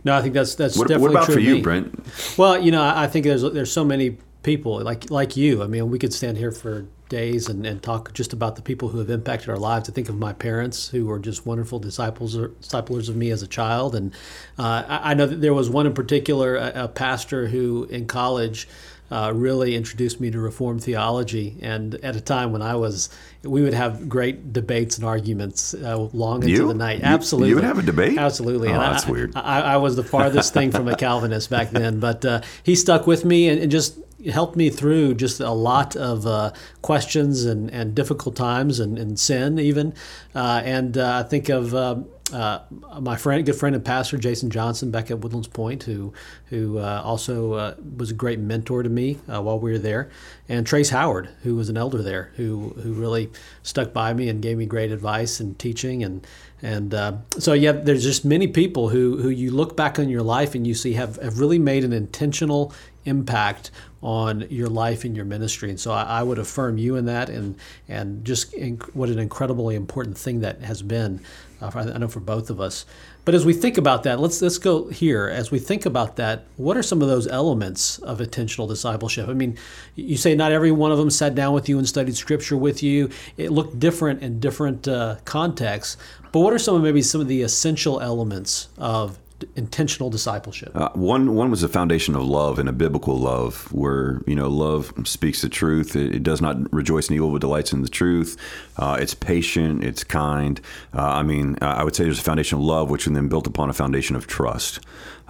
No, 0.04 0.16
I 0.18 0.22
think 0.22 0.34
that's 0.34 0.56
that's 0.56 0.78
what, 0.78 0.88
definitely 0.88 1.16
what 1.16 1.24
about 1.24 1.26
true 1.26 1.36
for 1.36 1.40
you. 1.42 1.62
Brent 1.62 2.06
Well, 2.38 2.60
you 2.60 2.72
know, 2.72 2.82
I 2.82 3.04
I 3.04 3.08
think 3.08 3.26
there's 3.26 3.44
there's 3.44 3.72
so 3.72 3.86
many 3.86 4.18
people 4.44 4.82
like 4.82 5.12
like 5.12 5.38
you. 5.38 5.62
I 5.62 5.68
mean, 5.68 5.90
we 5.92 6.00
could 6.00 6.12
stand 6.14 6.38
here 6.38 6.52
for 6.52 6.88
days 7.12 7.48
and, 7.50 7.66
and 7.66 7.84
talk 7.84 8.12
just 8.14 8.34
about 8.34 8.56
the 8.56 8.62
people 8.64 8.90
who 8.90 8.98
have 8.98 9.10
impacted 9.12 9.50
our 9.50 9.58
lives. 9.58 9.88
I 9.90 9.94
think 9.94 10.10
of 10.10 10.18
my 10.18 10.34
parents 10.34 10.90
who 10.90 11.06
were 11.06 11.20
just 11.20 11.46
wonderful 11.46 11.78
disciples 11.78 12.36
or 12.36 12.48
disciplers 12.62 13.10
of 13.10 13.16
me 13.16 13.30
as 13.30 13.44
a 13.44 13.48
child, 13.48 13.94
and 13.94 14.12
uh, 14.58 14.84
I, 14.88 15.12
I 15.12 15.14
know 15.14 15.28
that 15.28 15.42
there 15.42 15.54
was 15.54 15.70
one 15.70 15.86
in 15.86 15.94
particular, 15.94 16.56
a, 16.56 16.86
a 16.86 16.88
pastor 16.88 17.48
who 17.48 17.84
in 17.92 18.08
college. 18.08 18.68
Uh, 19.14 19.30
really 19.36 19.76
introduced 19.76 20.22
me 20.22 20.32
to 20.32 20.40
Reformed 20.40 20.82
theology, 20.82 21.58
and 21.62 21.96
at 21.96 22.16
a 22.16 22.22
time 22.22 22.54
when 22.54 22.62
I 22.62 22.76
was, 22.78 23.10
we 23.44 23.62
would 23.62 23.74
have 23.74 24.08
great 24.08 24.54
debates 24.54 24.96
and 24.98 25.06
arguments 25.06 25.74
uh, 25.74 25.98
long 26.14 26.44
into 26.44 26.54
You? 26.54 26.68
the 26.70 26.74
night. 26.74 27.02
Absolutely, 27.04 27.50
you 27.50 27.56
would 27.56 27.66
have 27.66 27.78
a 27.78 27.82
debate? 27.82 28.18
Absolutely, 28.18 28.70
Oh, 28.70 28.72
And 28.76 28.82
I- 28.82 28.92
that's 28.94 29.06
weird. 29.06 29.34
I, 29.36 29.74
I 29.74 29.78
was 29.86 29.98
the 29.98 30.04
farthest 30.06 30.54
thing 30.54 30.72
from 30.72 30.88
a 30.88 30.96
Calvinist 30.96 31.50
back 31.50 31.72
then, 31.72 32.00
but 32.00 32.24
uh, 32.24 32.40
he 32.64 32.74
stuck 32.74 33.06
with 33.06 33.26
me 33.26 33.50
and, 33.50 33.60
and 33.62 33.70
just 33.70 34.00
helped 34.30 34.56
me 34.56 34.70
through 34.70 35.16
just 35.16 35.40
a 35.40 35.52
lot 35.52 35.96
of 35.96 36.28
uh, 36.28 36.52
questions 36.82 37.46
and, 37.46 37.70
and 37.72 37.96
difficult 37.96 38.36
times 38.36 38.80
and, 38.80 38.98
and 38.98 39.20
sin 39.20 39.60
even. 39.60 39.94
Uh, 40.36 40.62
and 40.64 40.98
uh, 40.98 41.24
I 41.26 41.28
think 41.28 41.50
of 41.50 41.74
um, 41.74 42.06
uh, 42.34 42.60
my 43.02 43.18
friend, 43.18 43.46
good 43.46 43.56
friend 43.56 43.76
and 43.76 43.84
pastor 43.84 44.18
Jason 44.18 44.50
Johnson 44.50 44.90
back 44.92 45.12
at 45.12 45.20
Woodlands 45.20 45.48
Point, 45.48 45.84
who 45.84 46.14
who 46.46 46.78
uh, 46.78 47.02
also 47.04 47.54
uh, 47.54 47.76
was 47.98 48.12
a 48.12 48.14
great 48.14 48.40
mentor 48.40 48.84
to 48.84 48.90
me 48.90 49.16
while 49.26 49.60
we 49.60 49.72
were 49.72 49.80
there, 49.80 50.10
and 50.48 50.66
Trace 50.66 50.90
Howard, 50.90 51.30
who 51.44 51.56
was 51.56 51.68
an 51.68 51.76
elder 51.76 52.02
there, 52.02 52.32
who 52.36 52.70
who 52.82 52.94
really 52.94 53.30
stuck 53.64 53.92
by 53.92 54.14
me 54.14 54.30
and 54.30 54.42
gave 54.42 54.58
me 54.58 54.66
great 54.66 54.92
advice 54.92 55.42
and 55.42 55.60
teaching, 55.60 56.04
and 56.04 56.26
and 56.62 56.94
uh, 56.94 57.14
so 57.38 57.54
yeah, 57.54 57.72
there's 57.72 58.04
just 58.04 58.24
many 58.24 58.48
people 58.48 58.90
who 58.90 59.18
who 59.18 59.30
you 59.30 59.52
look 59.52 59.76
back 59.76 59.98
on 59.98 60.10
your 60.10 60.22
life 60.22 60.54
and 60.54 60.68
you 60.68 60.74
see 60.74 60.94
have 60.94 61.16
have 61.18 61.40
really 61.40 61.60
made 61.60 61.84
an 61.84 61.94
intentional 61.94 62.74
impact 63.06 63.72
on 64.02 64.48
your 64.50 64.68
life 64.68 65.04
and 65.06 65.16
your 65.16 65.26
ministry. 65.26 65.70
And 65.70 65.80
so 65.80 65.92
I, 65.92 66.04
I 66.04 66.24
would 66.24 66.40
affirm 66.40 66.78
you 66.78 66.96
in 66.96 67.06
that, 67.06 67.30
and 67.30 67.56
and 67.88 68.26
just 68.26 68.52
inc- 68.54 68.94
what 68.96 69.10
an 69.10 69.20
incredibly 69.20 69.76
important 69.76 70.18
thing 70.18 70.42
that 70.42 70.62
has 70.62 70.82
been. 70.82 71.22
Uh, 71.62 71.70
for, 71.70 71.80
I 71.80 71.98
know 72.00 72.08
for 72.08 72.20
both 72.20 72.50
of 72.50 72.60
us. 72.60 72.86
But 73.24 73.36
as 73.36 73.46
we 73.46 73.54
think 73.54 73.78
about 73.78 74.02
that, 74.04 74.20
let's 74.20 74.42
let's 74.42 74.58
go 74.58 74.88
here. 74.88 75.28
As 75.28 75.52
we 75.52 75.60
think 75.60 75.86
about 75.86 76.16
that, 76.16 76.46
what 76.58 76.76
are 76.76 76.82
some 76.82 77.04
of 77.04 77.08
those 77.08 77.28
elements 77.28 78.00
of 78.00 78.20
intentional 78.20 78.66
discipleship? 78.66 79.30
I 79.30 79.34
mean, 79.34 79.58
you 79.96 80.18
say 80.18 80.34
not 80.34 80.52
every 80.52 80.72
one 80.72 80.92
of 80.92 80.98
them 80.98 81.12
sat 81.12 81.36
down 81.36 81.54
with 81.54 81.70
you 81.70 81.78
and 81.78 81.88
studied 81.88 82.16
Scripture 82.16 82.58
with 82.58 82.82
you. 82.82 83.12
It 83.38 83.52
looked 83.52 83.80
different 83.80 84.24
in 84.24 84.40
different 84.40 84.88
uh, 84.88 85.18
contexts. 85.24 85.98
But 86.32 86.40
what 86.40 86.52
are 86.54 86.60
some 86.60 86.76
of 86.76 86.82
maybe 86.82 87.04
some 87.04 87.22
of 87.22 87.28
the 87.28 87.44
essential 87.44 88.00
elements 88.00 88.70
of 88.80 89.20
intentional 89.56 90.10
discipleship? 90.10 90.72
Uh, 90.76 90.90
one 90.94 91.36
one 91.36 91.52
was 91.52 91.62
the 91.62 91.68
foundation 91.68 92.16
of 92.16 92.24
love 92.24 92.60
and 92.60 92.68
a 92.68 92.74
biblical 92.74 93.18
love, 93.18 93.72
where 93.72 94.22
you 94.26 94.36
know 94.36 94.50
love 94.50 94.94
speaks 95.06 95.42
the 95.42 95.50
truth. 95.50 95.96
It, 95.96 96.16
it 96.16 96.24
does 96.24 96.42
not 96.42 96.72
rejoice 96.74 97.10
in 97.10 97.16
evil, 97.16 97.32
but 97.32 97.42
delights 97.42 97.74
in 97.74 97.82
the 97.82 97.90
truth. 97.90 98.38
Uh, 98.78 98.98
it's 99.00 99.14
patient. 99.14 99.84
It's 99.84 100.04
kind. 100.04 100.60
Uh, 100.94 101.02
I 101.02 101.24
mean, 101.24 101.58
I 101.62 101.84
would 101.84 101.96
say 101.96 102.04
there's 102.04 102.20
a 102.20 102.24
foundation 102.24 102.58
of 102.58 102.64
love, 102.64 102.90
which 102.90 103.06
then 103.06 103.28
built 103.28 103.48
upon 103.48 103.70
a 103.70 103.74
foundation 103.74 104.16
of 104.16 104.28
trust. 104.28 104.80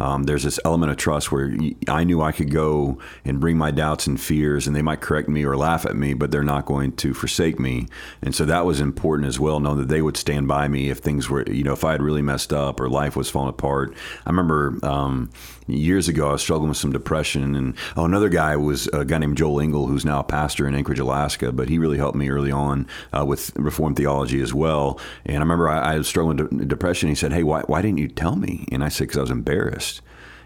Um, 0.02 0.24
there's 0.24 0.42
this 0.42 0.60
element 0.66 0.92
of 0.92 0.98
trust 0.98 1.32
where 1.32 1.56
I 1.88 2.04
knew 2.04 2.24
I 2.24 2.32
could 2.32 2.50
go 2.50 2.98
and 3.24 3.40
bring 3.40 3.56
my 3.56 3.70
doubts 3.70 4.08
and 4.08 4.20
fears, 4.20 4.66
and 4.66 4.76
they 4.76 4.82
might 4.82 5.00
correct 5.00 5.30
me 5.30 5.46
or 5.46 5.56
laugh 5.56 5.86
at 5.86 5.96
me, 5.96 6.16
but 6.16 6.32
they're 6.32 6.44
not 6.44 6.66
going 6.66 6.94
to 6.94 7.14
forsake 7.14 7.60
me. 7.60 7.88
And 8.20 8.34
so 8.34 8.44
that 8.46 8.66
was 8.66 8.80
important 8.80 9.28
as 9.28 9.40
well, 9.40 9.60
knowing 9.60 9.78
that 9.78 9.90
they 9.90 10.02
would 10.02 10.18
stand 10.18 10.48
by 10.48 10.68
me 10.68 10.90
if 10.90 10.98
things 10.98 11.30
were, 11.30 11.48
you 11.48 11.64
know, 11.64 11.74
if 11.74 11.84
I 11.84 11.92
had 11.92 12.02
really 12.02 12.24
messed 12.24 12.52
up 12.52 12.80
or 12.80 12.90
life 12.90 13.16
was 13.16 13.30
falling 13.30 13.50
apart. 13.50 13.94
I 14.26 14.32
remember 14.32 14.80
um, 14.82 15.30
years 15.68 16.08
ago 16.08 16.30
I 16.30 16.32
was 16.34 16.42
struggling 16.42 16.70
with 16.70 16.78
some 16.78 16.92
depression, 16.92 17.56
and 17.56 17.76
oh, 17.96 18.06
another 18.06 18.30
guy 18.30 18.56
was 18.56 18.88
a 18.88 19.06
guy 19.06 19.18
named 19.18 19.38
Joel 19.38 19.62
Engel, 19.62 19.88
who's 19.88 20.06
now 20.06 20.20
a 20.20 20.24
pastor 20.24 20.68
in 20.68 20.76
Anchorage, 20.76 21.00
Alaska, 21.00 21.52
but 21.52 21.70
he 21.70 21.78
really 21.78 21.98
helped 21.98 22.18
me 22.18 22.30
early 22.30 22.52
on 22.52 22.88
uh, 23.18 23.26
with 23.26 23.56
Reformed 23.56 23.98
theology 23.98 24.42
as 24.42 24.54
well. 24.54 25.00
And 25.26 25.38
I 25.38 25.40
remember 25.40 25.70
I, 25.70 25.94
I 25.94 25.98
was 25.98 26.08
struggling 26.08 26.38
with 26.38 26.68
depression. 26.68 27.10
He 27.10 27.16
said, 27.16 27.34
"Hey, 27.34 27.44
why, 27.44 27.62
why 27.62 27.82
didn't 27.82 28.00
you 28.00 28.08
tell 28.08 28.36
me?" 28.36 28.68
And 28.72 28.84
I 28.84 28.90
said, 28.90 29.08
"Because 29.08 29.18
I 29.18 29.22
was 29.22 29.32
embarrassed." 29.32 30.02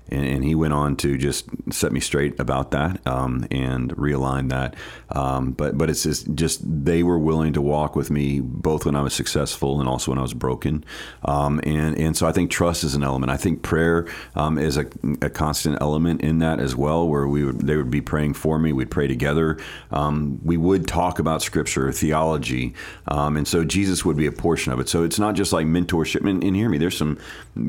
And, 0.10 0.26
and, 0.26 0.44
he 0.46 0.54
went 0.54 0.74
on 0.74 0.96
to 0.98 1.18
just 1.18 1.48
set 1.72 1.92
me 1.92 2.00
straight 2.00 2.40
about 2.40 2.72
that 2.72 3.06
um, 3.08 3.48
and 3.50 3.96
realign 3.96 4.50
that. 4.50 4.76
Um, 5.10 5.52
but 5.52 5.78
but 5.78 5.90
it's 5.90 6.04
just, 6.04 6.34
just 6.36 6.62
they 6.64 7.02
were 7.02 7.18
willing 7.18 7.54
to 7.54 7.62
walk 7.62 7.96
with 7.96 8.12
me 8.12 8.40
both 8.40 8.86
when 8.86 8.96
I 8.96 9.02
was 9.02 9.14
successful 9.14 9.80
and 9.80 9.90
also 9.90 10.12
when 10.12 10.20
I 10.20 10.22
was 10.22 10.34
broken. 10.34 10.84
Um, 11.24 11.60
and 11.64 11.98
and 11.98 12.16
so 12.16 12.28
I 12.28 12.32
think 12.32 12.52
trust 12.52 12.84
is 12.84 12.94
an 12.96 13.04
element. 13.04 13.32
I 13.32 13.38
think 13.38 13.64
prayer 13.64 14.08
um, 14.36 14.58
is 14.58 14.78
a, 14.78 14.86
a, 15.22 15.30
constant 15.30 15.82
element 15.82 16.22
in 16.22 16.40
that 16.40 16.60
as 16.60 16.76
well, 16.76 17.08
where 17.08 17.28
we 17.28 17.44
would 17.44 17.62
they 17.62 17.76
would 17.76 17.92
be 17.92 18.02
praying 18.02 18.36
for 18.36 18.60
me. 18.60 18.74
We'd 18.74 18.92
pray 18.92 19.08
together. 19.08 19.58
Um, 19.92 20.40
we 20.44 20.58
would 20.58 20.88
talk 20.88 21.20
about 21.20 21.42
scripture, 21.42 21.92
theology, 21.92 22.76
um, 23.08 23.38
and 23.38 23.48
so 23.48 23.64
Jesus 23.64 24.06
would 24.06 24.18
be 24.18 24.28
a 24.28 24.32
portion 24.32 24.72
of 24.72 24.80
it. 24.80 24.88
So 24.88 25.04
it's 25.04 25.20
not 25.20 25.36
just 25.36 25.52
like 25.52 25.66
mentorship. 25.66 26.28
And, 26.28 26.44
and 26.44 26.56
hear 26.56 26.70
me, 26.70 26.78
there's 26.78 26.98
some 26.98 27.18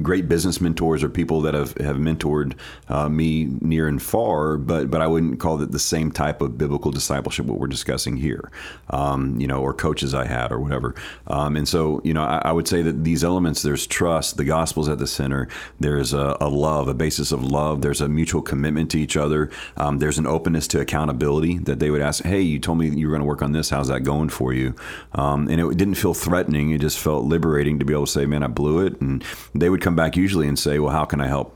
great 0.03 0.29
business 0.29 0.61
mentors 0.61 1.03
or 1.03 1.09
people 1.09 1.41
that 1.43 1.55
have 1.55 1.77
have 1.79 1.97
mentored 1.97 2.26
mentored 2.27 2.55
uh, 2.89 3.09
me 3.09 3.49
near 3.61 3.89
and 3.89 4.03
far, 4.03 4.57
but 4.57 4.91
but 4.91 5.01
I 5.01 5.07
wouldn't 5.07 5.41
call 5.41 5.61
it 5.63 5.73
the 5.73 5.79
same 5.79 6.11
type 6.11 6.41
of 6.41 6.59
biblical 6.59 6.91
discipleship 6.91 7.47
what 7.47 7.59
we're 7.59 7.67
discussing 7.67 8.17
here, 8.17 8.51
um, 8.91 9.41
you 9.41 9.47
know, 9.47 9.61
or 9.61 9.73
coaches 9.73 10.15
I 10.15 10.27
had 10.27 10.53
or 10.53 10.61
whatever. 10.61 10.95
Um, 11.27 11.57
and 11.57 11.69
so, 11.69 12.01
you 12.05 12.15
know, 12.15 12.23
I, 12.23 12.43
I, 12.45 12.53
would 12.53 12.69
say 12.69 12.83
that 12.83 13.05
these 13.05 13.25
elements 13.25 13.63
there's 13.63 13.87
trust, 13.87 14.37
the 14.37 14.45
gospel's 14.45 14.89
at 14.89 14.99
the 14.99 15.07
center. 15.07 15.49
There's 15.81 16.13
a, 16.13 16.37
a 16.41 16.49
love, 16.49 16.89
a 16.89 16.95
basis 16.95 17.33
of 17.33 17.45
love. 17.45 17.83
There's 17.83 18.01
a 18.01 18.09
mutual 18.09 18.43
commitment 18.43 18.91
to 18.93 18.99
each 18.99 19.17
other. 19.17 19.51
Um, 19.77 19.99
there's 19.99 20.19
an 20.19 20.27
openness 20.27 20.69
to 20.69 20.81
accountability 20.81 21.59
that 21.59 21.79
they 21.79 21.91
would 21.91 22.01
ask, 22.01 22.25
"Hey, 22.25 22.41
you 22.41 22.59
told 22.59 22.79
me 22.79 22.89
you 22.89 23.07
were 23.07 23.13
going 23.13 23.23
to 23.23 23.27
work 23.27 23.43
on 23.43 23.53
this. 23.53 23.71
How's 23.71 23.89
that 23.89 24.01
going 24.01 24.29
for 24.29 24.53
you?" 24.53 24.75
Um, 25.13 25.49
and 25.49 25.61
it 25.61 25.77
didn't 25.77 25.95
feel 25.95 26.15
threatening. 26.15 26.71
It 26.71 26.81
just 26.81 26.99
felt 26.99 27.25
liberating 27.25 27.79
to 27.79 27.85
be 27.85 27.93
able 27.93 28.07
to 28.07 28.13
say, 28.13 28.27
"Man, 28.27 28.43
I 28.43 28.49
blew 28.49 28.87
it." 28.87 29.01
And 29.01 29.25
they 29.55 29.69
would 29.69 29.81
come 29.81 29.97
back 29.97 30.17
usually 30.17 30.49
and 30.49 30.59
say, 30.59 30.79
"Well, 30.79 30.93
how 30.93 31.05
can 31.05 31.21
I 31.21 31.27
help?" 31.27 31.56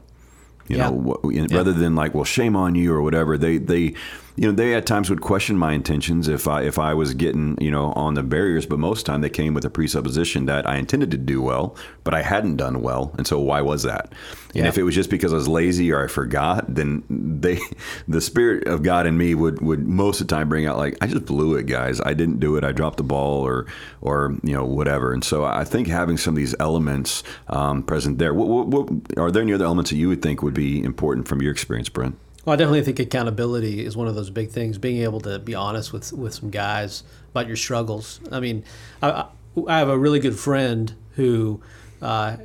You 0.71 0.77
yeah. 0.77 0.91
know, 0.91 1.21
rather 1.51 1.73
than 1.73 1.97
like, 1.97 2.15
well, 2.15 2.23
shame 2.23 2.55
on 2.55 2.77
you 2.77 2.95
or 2.95 3.03
whatever. 3.03 3.37
They 3.37 3.59
they 3.59 3.95
you 4.41 4.47
know, 4.47 4.53
they 4.53 4.75
at 4.75 4.87
times 4.87 5.11
would 5.11 5.21
question 5.21 5.59
my 5.59 5.75
intentions 5.75 6.27
if 6.27 6.49
I 6.49 6.63
if 6.63 6.79
I 6.79 6.95
was 6.95 7.13
getting 7.13 7.59
you 7.61 7.71
know 7.71 7.93
on 7.93 8.15
the 8.15 8.23
barriers, 8.23 8.65
but 8.65 8.79
most 8.79 9.01
of 9.01 9.05
the 9.05 9.13
time 9.13 9.21
they 9.21 9.29
came 9.29 9.53
with 9.53 9.67
a 9.67 9.71
presupposition 9.71 10.47
that 10.47 10.67
I 10.67 10.77
intended 10.77 11.11
to 11.11 11.19
do 11.19 11.43
well, 11.43 11.77
but 12.05 12.15
I 12.15 12.23
hadn't 12.23 12.57
done 12.57 12.81
well, 12.81 13.15
and 13.19 13.27
so 13.27 13.39
why 13.39 13.61
was 13.61 13.83
that? 13.83 14.15
And 14.55 14.67
if 14.67 14.79
it 14.79 14.83
was 14.83 14.95
just 14.95 15.11
because 15.11 15.35
I 15.35 15.37
was 15.37 15.47
lazy 15.47 15.93
or 15.93 16.03
I 16.03 16.07
forgot, 16.07 16.75
then 16.75 17.05
they, 17.11 17.61
the 18.09 18.23
spirit 18.23 18.67
of 18.67 18.83
God 18.83 19.07
in 19.07 19.19
me 19.19 19.35
would 19.35 19.61
would 19.61 19.87
most 19.87 20.23
of 20.23 20.29
the 20.29 20.35
time 20.35 20.49
bring 20.49 20.65
out 20.65 20.79
like 20.79 20.97
I 21.03 21.07
just 21.07 21.27
blew 21.27 21.57
it, 21.57 21.67
guys. 21.67 22.01
I 22.01 22.15
didn't 22.15 22.41
do 22.41 22.57
it. 22.57 22.65
I 22.65 22.73
dropped 22.73 22.97
the 22.97 23.03
ball, 23.03 23.47
or 23.47 23.67
or 24.01 24.39
you 24.43 24.55
know 24.55 24.65
whatever. 24.65 25.13
And 25.13 25.23
so 25.23 25.45
I 25.45 25.65
think 25.65 25.87
having 25.87 26.17
some 26.17 26.33
of 26.33 26.37
these 26.37 26.55
elements 26.59 27.23
um, 27.49 27.83
present 27.83 28.17
there. 28.17 28.33
What, 28.33 28.49
what, 28.49 28.69
what, 28.69 29.19
are 29.19 29.31
there 29.31 29.43
any 29.43 29.53
other 29.53 29.67
elements 29.67 29.91
that 29.91 29.99
you 29.99 30.09
would 30.09 30.23
think 30.23 30.43
would 30.43 30.55
be 30.55 30.83
important 30.83 31.29
from 31.29 31.43
your 31.43 31.53
experience, 31.53 31.91
Brent? 31.91 32.17
Well, 32.45 32.55
I 32.55 32.57
definitely 32.57 32.83
think 32.83 32.99
accountability 32.99 33.85
is 33.85 33.97
one 33.97 34.09
of 34.09 34.15
those 34.15 34.31
big 34.31 34.51
things. 34.51 34.79
Being 34.79 35.03
able 35.03 35.21
to 35.23 35.39
be 35.39 35.55
honest 35.55 35.93
with 35.93 36.13
with 36.13 36.35
some 36.35 36.51
guys 36.51 37.03
about 37.31 37.47
your 37.47 37.57
struggles. 37.57 38.21
I 38.33 38.41
mean, 38.41 38.65
I, 39.03 39.27
I 39.69 39.79
have 39.79 39.89
a 39.89 39.99
really 39.99 40.21
good 40.21 40.39
friend 40.39 40.95
who, 41.13 41.61
uh, 42.01 42.37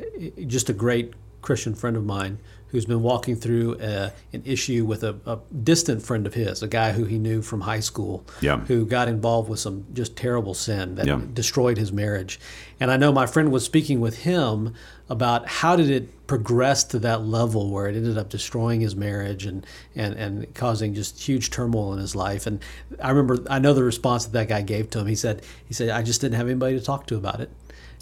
just 0.47 0.69
a 0.69 0.73
great 0.73 1.13
Christian 1.41 1.75
friend 1.75 1.95
of 1.95 2.05
mine, 2.05 2.39
who's 2.69 2.85
been 2.85 3.01
walking 3.01 3.35
through 3.35 3.77
a, 3.79 4.11
an 4.33 4.41
issue 4.43 4.83
with 4.83 5.03
a, 5.03 5.15
a, 5.25 5.39
distant 5.63 6.01
friend 6.01 6.27
of 6.27 6.33
his, 6.33 6.61
a 6.61 6.67
guy 6.67 6.91
who 6.91 7.05
he 7.05 7.17
knew 7.17 7.41
from 7.41 7.61
high 7.61 7.79
school, 7.79 8.25
yeah. 8.41 8.57
who 8.61 8.85
got 8.85 9.07
involved 9.07 9.49
with 9.49 9.59
some 9.59 9.85
just 9.93 10.17
terrible 10.17 10.53
sin 10.53 10.95
that 10.95 11.05
yeah. 11.05 11.21
destroyed 11.33 11.77
his 11.77 11.93
marriage. 11.93 12.39
And 12.79 12.91
I 12.91 12.97
know 12.97 13.13
my 13.13 13.27
friend 13.27 13.51
was 13.51 13.63
speaking 13.63 14.01
with 14.01 14.23
him 14.23 14.73
about 15.07 15.47
how 15.47 15.75
did 15.75 15.89
it 15.89 16.09
progress 16.27 16.84
to 16.84 17.00
that 17.00 17.25
level 17.25 17.70
where 17.70 17.88
it 17.88 17.96
ended 17.96 18.17
up 18.17 18.29
destroying 18.29 18.82
his 18.82 18.96
marriage 18.96 19.46
and, 19.46 19.65
and, 19.96 20.15
and 20.15 20.53
causing 20.55 20.94
just 20.94 21.22
huge 21.22 21.51
turmoil 21.51 21.94
in 21.94 22.00
his 22.00 22.15
life. 22.15 22.48
And 22.48 22.62
I 23.01 23.10
remember, 23.10 23.44
I 23.50 23.60
know 23.60 23.74
the 23.74 23.84
response 23.84 24.25
that 24.25 24.34
that 24.34 24.48
guy 24.48 24.62
gave 24.62 24.89
to 24.91 25.00
him. 25.00 25.08
He 25.08 25.15
said, 25.15 25.44
he 25.65 25.74
said, 25.74 25.89
I 25.89 26.01
just 26.01 26.22
didn't 26.22 26.36
have 26.36 26.48
anybody 26.48 26.77
to 26.79 26.84
talk 26.84 27.08
to 27.08 27.15
about 27.15 27.41
it. 27.41 27.51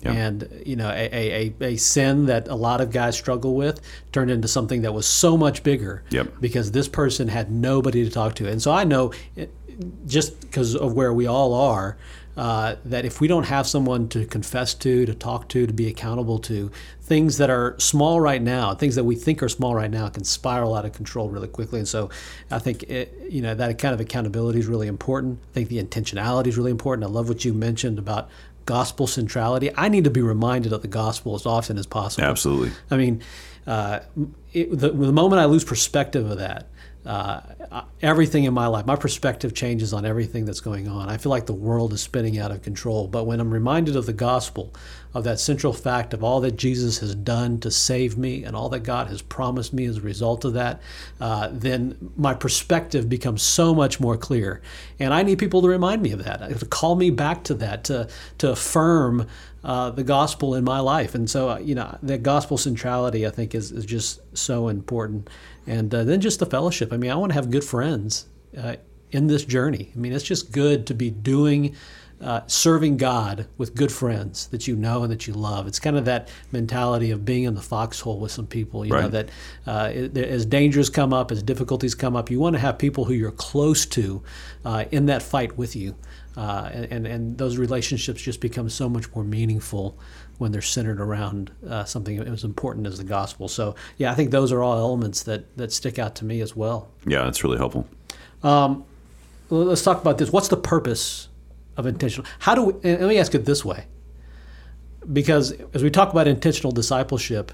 Yeah. 0.01 0.11
And 0.11 0.63
you 0.65 0.75
know, 0.75 0.89
a, 0.89 1.53
a, 1.61 1.65
a 1.65 1.77
sin 1.77 2.25
that 2.25 2.49
a 2.49 2.55
lot 2.55 2.81
of 2.81 2.91
guys 2.91 3.15
struggle 3.15 3.55
with 3.55 3.79
turned 4.11 4.31
into 4.31 4.49
something 4.49 4.81
that 4.81 4.93
was 4.93 5.05
so 5.07 5.37
much 5.37 5.63
bigger 5.63 6.03
yep. 6.09 6.33
because 6.41 6.71
this 6.71 6.89
person 6.89 7.29
had 7.29 7.49
nobody 7.49 8.03
to 8.03 8.11
talk 8.11 8.35
to. 8.35 8.49
And 8.49 8.61
so 8.61 8.71
I 8.71 8.83
know, 8.83 9.13
just 10.05 10.41
because 10.41 10.75
of 10.75 10.93
where 10.93 11.13
we 11.13 11.25
all 11.25 11.53
are, 11.53 11.97
uh, 12.35 12.75
that 12.85 13.05
if 13.05 13.21
we 13.21 13.27
don't 13.27 13.45
have 13.45 13.67
someone 13.67 14.07
to 14.09 14.25
confess 14.25 14.73
to, 14.73 15.05
to 15.05 15.13
talk 15.13 15.47
to, 15.49 15.67
to 15.67 15.73
be 15.73 15.87
accountable 15.87 16.39
to, 16.39 16.71
things 17.01 17.37
that 17.37 17.49
are 17.49 17.75
small 17.79 18.19
right 18.19 18.41
now, 18.41 18.73
things 18.73 18.95
that 18.95 19.03
we 19.03 19.15
think 19.15 19.43
are 19.43 19.49
small 19.49 19.75
right 19.75 19.91
now, 19.91 20.09
can 20.09 20.23
spiral 20.23 20.73
out 20.73 20.85
of 20.85 20.93
control 20.93 21.29
really 21.29 21.47
quickly. 21.47 21.79
And 21.79 21.87
so, 21.87 22.09
I 22.49 22.59
think 22.59 22.83
it, 22.83 23.13
you 23.29 23.41
know 23.41 23.53
that 23.53 23.77
kind 23.77 23.93
of 23.93 23.99
accountability 23.99 24.59
is 24.59 24.67
really 24.67 24.87
important. 24.87 25.39
I 25.51 25.53
think 25.53 25.69
the 25.69 25.83
intentionality 25.83 26.47
is 26.47 26.57
really 26.57 26.71
important. 26.71 27.07
I 27.07 27.11
love 27.11 27.29
what 27.29 27.45
you 27.45 27.53
mentioned 27.53 27.99
about 27.99 28.29
gospel 28.65 29.07
centrality. 29.07 29.69
I 29.75 29.89
need 29.89 30.03
to 30.05 30.09
be 30.09 30.21
reminded 30.21 30.73
of 30.73 30.81
the 30.81 30.87
gospel 30.87 31.35
as 31.35 31.45
often 31.45 31.77
as 31.77 31.85
possible. 31.85 32.27
Absolutely. 32.27 32.71
I 32.89 32.97
mean, 32.97 33.21
uh, 33.67 33.99
it, 34.53 34.71
the, 34.71 34.89
the 34.89 35.11
moment 35.11 35.41
I 35.41 35.45
lose 35.45 35.63
perspective 35.63 36.29
of 36.29 36.37
that, 36.37 36.67
uh, 37.05 37.41
everything 38.01 38.45
in 38.45 38.53
my 38.53 38.67
life, 38.67 38.85
my 38.85 38.95
perspective 38.95 39.53
changes 39.53 39.93
on 39.93 40.05
everything 40.05 40.45
that's 40.45 40.61
going 40.61 40.87
on. 40.87 41.09
I 41.09 41.17
feel 41.17 41.29
like 41.29 41.45
the 41.45 41.53
world 41.53 41.93
is 41.93 42.01
spinning 42.01 42.39
out 42.39 42.51
of 42.51 42.61
control. 42.61 43.07
But 43.07 43.25
when 43.25 43.39
I'm 43.39 43.53
reminded 43.53 43.95
of 43.95 44.05
the 44.05 44.13
gospel, 44.13 44.73
of 45.13 45.23
that 45.23 45.39
central 45.39 45.73
fact 45.73 46.13
of 46.13 46.23
all 46.23 46.41
that 46.41 46.57
Jesus 46.57 46.99
has 46.99 47.13
done 47.13 47.59
to 47.59 47.69
save 47.69 48.17
me 48.17 48.43
and 48.43 48.55
all 48.55 48.69
that 48.69 48.79
God 48.79 49.07
has 49.07 49.21
promised 49.21 49.71
me 49.73 49.85
as 49.85 49.97
a 49.97 50.01
result 50.01 50.43
of 50.43 50.53
that, 50.53 50.81
uh, 51.21 51.49
then 51.51 52.11
my 52.17 52.33
perspective 52.33 53.07
becomes 53.07 53.43
so 53.43 53.75
much 53.75 53.99
more 53.99 54.17
clear. 54.17 54.61
And 54.99 55.13
I 55.13 55.21
need 55.21 55.37
people 55.37 55.61
to 55.61 55.67
remind 55.67 56.01
me 56.01 56.11
of 56.11 56.23
that, 56.23 56.59
to 56.59 56.65
call 56.65 56.95
me 56.95 57.11
back 57.11 57.43
to 57.45 57.53
that, 57.55 57.83
to, 57.85 58.07
to 58.39 58.51
affirm 58.51 59.27
uh, 59.63 59.91
the 59.91 60.03
gospel 60.03 60.55
in 60.55 60.63
my 60.63 60.79
life. 60.79 61.15
And 61.15 61.29
so, 61.29 61.49
uh, 61.49 61.57
you 61.59 61.75
know, 61.75 61.97
that 62.03 62.23
gospel 62.23 62.57
centrality, 62.57 63.25
I 63.25 63.29
think, 63.29 63.55
is, 63.55 63.71
is 63.71 63.85
just 63.85 64.19
so 64.37 64.67
important. 64.67 65.29
And 65.67 65.93
uh, 65.93 66.03
then 66.03 66.21
just 66.21 66.39
the 66.39 66.45
fellowship. 66.45 66.91
I 66.91 66.97
mean, 66.97 67.11
I 67.11 67.15
want 67.15 67.29
to 67.29 67.35
have 67.35 67.51
good 67.51 67.63
friends 67.63 68.25
uh, 68.57 68.75
in 69.11 69.27
this 69.27 69.45
journey. 69.45 69.91
I 69.95 69.97
mean, 69.97 70.11
it's 70.11 70.23
just 70.23 70.51
good 70.51 70.87
to 70.87 70.93
be 70.93 71.11
doing 71.11 71.75
uh, 72.23 72.41
serving 72.47 72.95
God 72.97 73.47
with 73.57 73.75
good 73.75 73.91
friends 73.91 74.47
that 74.47 74.67
you 74.67 74.75
know 74.75 75.03
and 75.03 75.11
that 75.11 75.27
you 75.27 75.33
love. 75.33 75.67
It's 75.67 75.79
kind 75.79 75.97
of 75.97 76.05
that 76.05 76.29
mentality 76.53 77.11
of 77.11 77.25
being 77.25 77.43
in 77.43 77.53
the 77.53 77.61
foxhole 77.61 78.17
with 78.19 78.31
some 78.31 78.47
people. 78.47 78.85
You 78.85 78.93
Right. 78.93 79.01
know 79.03 79.09
that 79.09 79.29
uh, 79.67 79.89
it- 79.93 80.17
as 80.17 80.45
dangers 80.45 80.89
come 80.89 81.11
up, 81.13 81.31
as 81.31 81.43
difficulties 81.43 81.93
come 81.95 82.15
up, 82.15 82.31
you 82.31 82.39
want 82.39 82.55
to 82.55 82.59
have 82.59 82.77
people 82.77 83.05
who 83.05 83.13
you're 83.13 83.31
close 83.31 83.85
to 83.87 84.23
uh, 84.63 84.85
in 84.91 85.05
that 85.07 85.21
fight 85.21 85.57
with 85.57 85.75
you, 85.75 85.95
uh, 86.37 86.69
and, 86.71 87.05
and 87.05 87.37
those 87.37 87.57
relationships 87.57 88.21
just 88.21 88.39
become 88.39 88.69
so 88.69 88.87
much 88.87 89.13
more 89.13 89.23
meaningful 89.25 89.97
when 90.37 90.51
they're 90.51 90.61
centered 90.61 90.99
around 91.01 91.51
uh, 91.69 91.83
something 91.83 92.17
as 92.19 92.43
important 92.43 92.87
as 92.87 92.97
the 92.97 93.03
gospel. 93.03 93.47
So 93.47 93.75
yeah, 93.97 94.11
I 94.11 94.15
think 94.15 94.31
those 94.31 94.51
are 94.51 94.63
all 94.63 94.77
elements 94.79 95.23
that 95.23 95.55
that 95.57 95.71
stick 95.73 95.99
out 95.99 96.15
to 96.15 96.25
me 96.25 96.39
as 96.41 96.55
well. 96.55 96.87
Yeah, 97.05 97.23
that's 97.25 97.43
really 97.43 97.57
helpful. 97.57 97.85
Well, 98.43 98.85
let's 99.49 99.83
talk 99.83 100.01
about 100.01 100.17
this. 100.17 100.31
What's 100.31 100.47
the 100.47 100.57
purpose 100.57 101.27
of 101.77 101.85
intentional? 101.85 102.29
How 102.39 102.55
do 102.55 102.63
we, 102.63 102.73
and 102.89 103.01
let 103.01 103.09
me 103.09 103.17
ask 103.17 103.33
it 103.35 103.45
this 103.45 103.63
way. 103.63 103.85
Because 105.11 105.53
as 105.73 105.83
we 105.83 105.89
talk 105.89 106.11
about 106.11 106.27
intentional 106.27 106.71
discipleship, 106.71 107.51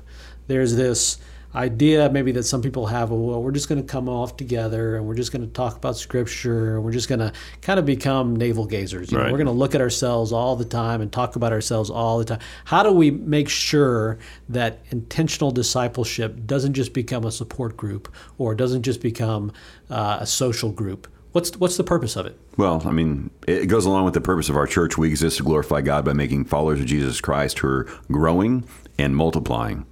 there's 0.48 0.76
this 0.76 1.18
idea 1.56 2.10
maybe 2.12 2.32
that 2.32 2.44
some 2.44 2.62
people 2.62 2.86
have, 2.88 3.10
well, 3.10 3.42
we're 3.42 3.52
just 3.52 3.68
going 3.68 3.82
to 3.82 3.88
come 3.88 4.08
off 4.08 4.38
together 4.38 4.98
and 4.98 5.08
we're 5.08 5.16
just 5.16 5.32
going 5.32 5.42
to 5.42 5.52
talk 5.52 5.76
about 5.76 5.98
scripture 5.98 6.76
and 6.76 6.86
we're 6.86 6.92
just 6.92 7.10
going 7.10 7.20
to 7.20 7.34
kind 7.62 7.80
of 7.80 7.86
become 7.86 8.36
navel 8.36 8.68
gazers. 8.68 9.12
You 9.12 9.18
know, 9.18 9.24
we're 9.26 9.38
going 9.38 9.48
to 9.48 9.52
look 9.52 9.74
at 9.74 9.82
ourselves 9.82 10.32
all 10.32 10.56
the 10.56 10.66
time 10.66 11.02
and 11.02 11.12
talk 11.12 11.36
about 11.36 11.52
ourselves 11.52 11.90
all 11.90 12.20
the 12.20 12.26
time. 12.26 12.40
How 12.66 12.84
do 12.84 12.92
we 12.92 13.10
make 13.10 13.50
sure 13.50 14.20
that 14.50 14.80
intentional 14.92 15.50
discipleship 15.50 16.46
doesn't 16.46 16.74
just 16.74 16.94
become 16.94 17.26
a 17.26 17.32
support 17.32 17.76
group 17.76 18.14
or 18.38 18.54
doesn't 18.54 18.84
just 18.84 19.02
become 19.02 19.52
uh, 19.90 20.18
a 20.22 20.28
social 20.28 20.72
group? 20.72 21.08
What's 21.32 21.56
what's 21.58 21.78
the 21.78 21.84
purpose 21.84 22.16
of 22.16 22.26
it? 22.26 22.40
Well, 22.58 22.82
I 22.86 22.92
mean, 22.92 23.30
it 23.48 23.68
goes 23.68 23.86
along 23.86 24.06
with 24.06 24.16
the 24.16 24.22
purpose 24.22 24.50
of 24.50 24.56
our 24.56 24.66
church. 24.66 24.98
We 24.98 25.10
exist 25.10 25.38
to 25.38 25.44
glorify 25.44 25.82
God 25.82 26.04
by 26.04 26.14
making 26.14 26.46
followers 26.46 26.80
of 26.80 26.88
Jesus 26.88 27.22
Christ 27.22 27.60
who 27.60 27.68
are 27.68 27.88
growing 28.12 28.68
and 28.98 29.16
multiplying. 29.16 29.86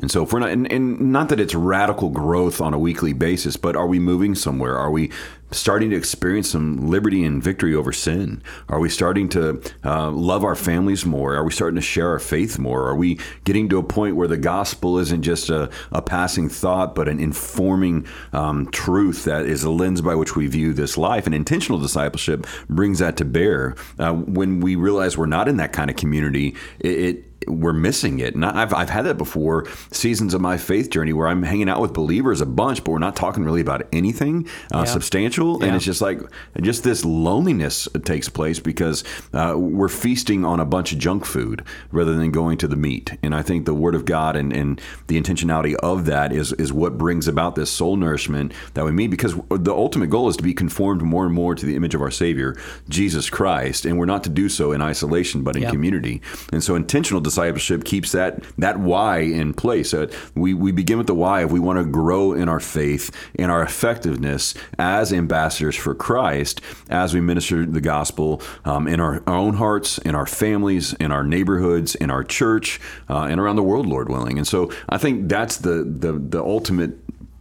And 0.00 0.10
so, 0.10 0.22
if 0.22 0.32
we're 0.32 0.40
not, 0.40 0.50
and, 0.50 0.70
and 0.70 1.12
not 1.12 1.28
that 1.30 1.40
it's 1.40 1.54
radical 1.54 2.10
growth 2.10 2.60
on 2.60 2.74
a 2.74 2.78
weekly 2.78 3.12
basis, 3.12 3.56
but 3.56 3.76
are 3.76 3.86
we 3.86 3.98
moving 3.98 4.34
somewhere? 4.34 4.76
Are 4.76 4.90
we 4.90 5.10
starting 5.52 5.90
to 5.90 5.96
experience 5.96 6.50
some 6.50 6.88
liberty 6.88 7.24
and 7.24 7.42
victory 7.42 7.74
over 7.74 7.92
sin? 7.92 8.42
Are 8.68 8.80
we 8.80 8.88
starting 8.88 9.28
to 9.30 9.62
uh, 9.84 10.10
love 10.10 10.44
our 10.44 10.56
families 10.56 11.06
more? 11.06 11.34
Are 11.34 11.44
we 11.44 11.52
starting 11.52 11.76
to 11.76 11.82
share 11.82 12.10
our 12.10 12.18
faith 12.18 12.58
more? 12.58 12.86
Are 12.88 12.96
we 12.96 13.18
getting 13.44 13.68
to 13.68 13.78
a 13.78 13.82
point 13.82 14.16
where 14.16 14.28
the 14.28 14.36
gospel 14.36 14.98
isn't 14.98 15.22
just 15.22 15.48
a, 15.48 15.70
a 15.92 16.02
passing 16.02 16.48
thought, 16.48 16.94
but 16.94 17.08
an 17.08 17.20
informing 17.20 18.06
um, 18.32 18.70
truth 18.70 19.24
that 19.24 19.46
is 19.46 19.62
a 19.62 19.70
lens 19.70 20.00
by 20.02 20.14
which 20.14 20.34
we 20.34 20.46
view 20.46 20.72
this 20.72 20.98
life? 20.98 21.26
And 21.26 21.34
intentional 21.34 21.78
discipleship 21.78 22.46
brings 22.68 22.98
that 22.98 23.16
to 23.18 23.24
bear. 23.24 23.76
Uh, 23.98 24.14
when 24.14 24.60
we 24.60 24.76
realize 24.76 25.16
we're 25.16 25.26
not 25.26 25.48
in 25.48 25.58
that 25.58 25.72
kind 25.72 25.90
of 25.90 25.96
community, 25.96 26.56
it, 26.80 26.98
it 26.98 27.24
we're 27.46 27.72
missing 27.72 28.18
it. 28.18 28.34
And 28.34 28.44
I've, 28.44 28.72
I've 28.74 28.90
had 28.90 29.02
that 29.06 29.16
before 29.18 29.66
seasons 29.92 30.34
of 30.34 30.40
my 30.40 30.56
faith 30.56 30.90
journey 30.90 31.12
where 31.12 31.28
I'm 31.28 31.42
hanging 31.42 31.68
out 31.68 31.80
with 31.80 31.92
believers 31.92 32.40
a 32.40 32.46
bunch, 32.46 32.84
but 32.84 32.90
we're 32.92 32.98
not 32.98 33.16
talking 33.16 33.44
really 33.44 33.60
about 33.60 33.82
anything 33.92 34.46
uh, 34.74 34.78
Yeah. 34.78 34.84
substantial. 34.84 35.62
And 35.62 35.74
it's 35.76 35.84
just 35.84 36.00
like, 36.00 36.20
just 36.60 36.84
this 36.84 37.04
loneliness 37.04 37.88
takes 38.04 38.28
place 38.28 38.58
because 38.60 39.04
uh, 39.32 39.54
we're 39.56 39.88
feasting 39.88 40.44
on 40.44 40.60
a 40.60 40.64
bunch 40.64 40.92
of 40.92 40.98
junk 40.98 41.24
food 41.24 41.62
rather 41.90 42.14
than 42.14 42.30
going 42.30 42.58
to 42.58 42.68
the 42.68 42.76
meat. 42.76 43.16
And 43.22 43.34
I 43.34 43.42
think 43.42 43.66
the 43.66 43.74
Word 43.74 43.94
of 43.94 44.04
God 44.04 44.36
and, 44.36 44.52
and 44.52 44.80
the 45.06 45.20
intentionality 45.20 45.74
of 45.76 46.06
that 46.06 46.32
is, 46.32 46.52
is 46.54 46.72
what 46.72 46.96
brings 46.98 47.28
about 47.28 47.54
this 47.54 47.70
soul 47.70 47.96
nourishment 47.96 48.52
that 48.74 48.84
we 48.84 48.92
need 48.92 49.10
because 49.10 49.34
the 49.50 49.74
ultimate 49.74 50.10
goal 50.10 50.28
is 50.28 50.36
to 50.36 50.42
be 50.42 50.54
conformed 50.54 51.02
more 51.02 51.24
and 51.26 51.34
more 51.34 51.54
to 51.54 51.66
the 51.66 51.76
image 51.76 51.94
of 51.94 52.00
our 52.02 52.10
Savior, 52.10 52.56
Jesus 52.88 53.30
Christ. 53.30 53.84
And 53.84 53.98
we're 53.98 54.06
not 54.06 54.24
to 54.24 54.30
do 54.30 54.48
so 54.48 54.72
in 54.72 54.82
isolation, 54.82 55.42
but 55.42 55.56
in 55.56 55.62
Yeah. 55.62 55.70
community. 55.70 56.20
And 56.52 56.62
so 56.62 56.74
intentional 56.74 57.20
discipleship 57.36 57.84
keeps 57.84 58.12
that 58.12 58.42
that 58.56 58.78
why 58.78 59.18
in 59.18 59.52
place. 59.52 59.92
Uh, 59.92 60.10
we, 60.34 60.54
we 60.54 60.72
begin 60.72 60.98
with 60.98 61.06
the 61.06 61.14
why 61.14 61.44
if 61.44 61.50
we 61.50 61.60
want 61.60 61.78
to 61.78 61.84
grow 61.84 62.32
in 62.32 62.48
our 62.48 62.60
faith 62.60 63.10
and 63.38 63.50
our 63.50 63.62
effectiveness 63.62 64.54
as 64.78 65.12
ambassadors 65.12 65.76
for 65.76 65.94
Christ 65.94 66.60
as 66.88 67.12
we 67.12 67.20
minister 67.20 67.66
the 67.66 67.80
gospel 67.80 68.40
um, 68.64 68.88
in 68.88 69.00
our, 69.00 69.22
own 69.26 69.54
hearts, 69.54 69.98
in 69.98 70.14
our 70.14 70.26
families, 70.26 70.94
in 70.94 71.12
our 71.12 71.24
neighborhoods, 71.24 71.94
in 71.94 72.10
our 72.10 72.24
church, 72.24 72.80
uh, 73.10 73.24
and 73.24 73.38
around 73.38 73.56
the 73.56 73.62
world, 73.62 73.86
Lord 73.86 74.08
willing. 74.08 74.38
And 74.38 74.46
so 74.46 74.72
I 74.88 74.98
think 74.98 75.28
that's 75.28 75.58
the 75.58 75.84
the, 75.84 76.12
the 76.12 76.42
ultimate 76.42 76.98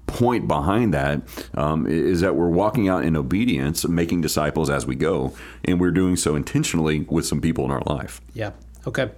point 0.07 0.47
behind 0.47 0.93
that 0.93 1.21
um, 1.55 1.87
is 1.87 2.21
that 2.21 2.35
we're 2.35 2.49
walking 2.49 2.87
out 2.89 3.03
in 3.03 3.15
obedience, 3.15 3.87
making 3.87 4.21
disciples 4.21 4.69
as 4.69 4.85
we 4.85 4.95
go, 4.95 5.33
and 5.63 5.79
we're 5.79 5.91
doing 5.91 6.15
so 6.15 6.35
intentionally 6.35 7.01
with 7.09 7.25
some 7.25 7.41
people 7.41 7.65
in 7.65 7.71
our 7.71 7.81
life. 7.85 8.21
Yeah. 8.33 8.51
Okay. 8.87 9.09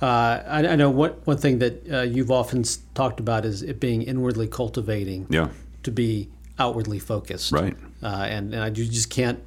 Uh, 0.00 0.42
I, 0.46 0.66
I 0.68 0.76
know 0.76 0.88
one, 0.90 1.10
one 1.24 1.36
thing 1.36 1.58
that 1.58 1.90
uh, 1.92 2.00
you've 2.02 2.30
often 2.30 2.64
talked 2.94 3.20
about 3.20 3.44
is 3.44 3.62
it 3.62 3.80
being 3.80 4.02
inwardly 4.02 4.48
cultivating 4.48 5.26
Yeah. 5.28 5.48
to 5.82 5.90
be 5.90 6.30
outwardly 6.58 6.98
focused. 6.98 7.52
Right. 7.52 7.76
Uh, 8.02 8.26
and 8.28 8.54
and 8.54 8.62
I, 8.62 8.66
you 8.68 8.86
just 8.86 9.10
can't 9.10 9.40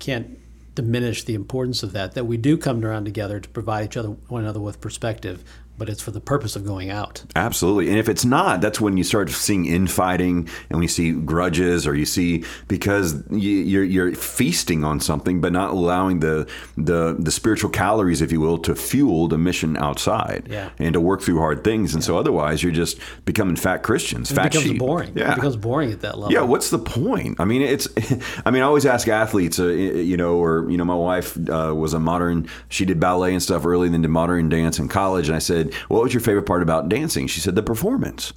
can't 0.00 0.38
diminish 0.74 1.22
the 1.24 1.34
importance 1.34 1.82
of 1.84 1.92
that. 1.92 2.14
That 2.14 2.24
we 2.26 2.36
do 2.36 2.56
come 2.56 2.84
around 2.84 3.04
together 3.04 3.38
to 3.38 3.48
provide 3.48 3.84
each 3.84 3.96
other 3.96 4.08
one 4.28 4.42
another 4.42 4.60
with 4.60 4.80
perspective, 4.80 5.44
but 5.76 5.88
it's 5.88 6.00
for 6.02 6.10
the 6.10 6.20
purpose 6.20 6.56
of 6.56 6.64
going 6.64 6.90
out. 6.90 7.24
Absolutely. 7.36 7.88
And 7.90 7.98
if 7.98 8.08
it's 8.08 8.24
not, 8.24 8.60
that's 8.60 8.80
when 8.80 8.96
you 8.96 9.04
start 9.04 9.30
seeing 9.30 9.66
infighting 9.66 10.38
and 10.68 10.70
when 10.70 10.82
you 10.82 10.88
see 10.88 11.12
grudges 11.12 11.86
or 11.86 11.94
you 11.94 12.04
see 12.06 12.44
because 12.68 13.22
you, 13.30 13.50
you're, 13.50 13.84
you're 13.84 14.14
feasting 14.14 14.84
on 14.84 15.00
something, 15.00 15.40
but 15.40 15.52
not 15.52 15.70
allowing 15.70 16.20
the, 16.20 16.48
the, 16.76 17.16
the 17.18 17.30
spiritual 17.30 17.70
calories, 17.70 18.20
if 18.22 18.30
you 18.32 18.40
will, 18.40 18.58
to 18.58 18.74
fuel 18.74 19.28
the 19.28 19.38
mission 19.38 19.76
outside 19.76 20.46
Yeah. 20.50 20.70
and 20.78 20.92
to 20.94 21.00
work 21.00 21.22
through 21.22 21.38
hard 21.38 21.64
things. 21.64 21.94
And 21.94 22.04
so 22.04 22.18
otherwise 22.18 22.62
you're 22.62 22.72
just 22.72 22.98
becoming 23.24 23.56
fat 23.56 23.78
Christians, 23.82 24.30
It 24.30 24.34
fat 24.34 24.52
becomes 24.52 24.64
sheep. 24.66 24.78
boring. 24.78 25.12
Yeah. 25.16 25.32
It 25.32 25.36
becomes 25.36 25.56
boring 25.56 25.92
at 25.92 26.00
that 26.02 26.18
level. 26.18 26.32
Yeah, 26.32 26.42
what's 26.42 26.70
the 26.70 26.78
point? 26.78 27.40
I 27.40 27.44
mean, 27.44 27.62
it's. 27.62 27.88
I 28.46 28.50
mean, 28.50 28.62
I 28.62 28.66
always 28.66 28.86
ask 28.86 29.08
athletes, 29.08 29.58
uh, 29.58 29.66
you 29.68 30.16
know, 30.16 30.34
or 30.36 30.68
you 30.70 30.76
know, 30.76 30.84
my 30.84 30.94
wife 30.94 31.36
uh, 31.48 31.72
was 31.74 31.94
a 31.94 32.00
modern. 32.00 32.48
She 32.68 32.84
did 32.84 33.00
ballet 33.00 33.32
and 33.32 33.42
stuff 33.42 33.64
early, 33.64 33.86
and 33.86 33.94
then 33.94 34.02
did 34.02 34.08
modern 34.08 34.48
dance 34.48 34.78
in 34.78 34.88
college. 34.88 35.28
And 35.28 35.36
I 35.36 35.38
said, 35.38 35.63
"What 35.88 36.02
was 36.02 36.14
your 36.14 36.20
favorite 36.20 36.46
part 36.46 36.62
about 36.62 36.88
dancing?" 36.88 37.26
She 37.26 37.40
said, 37.40 37.54
"The 37.54 37.62
performance." 37.62 38.32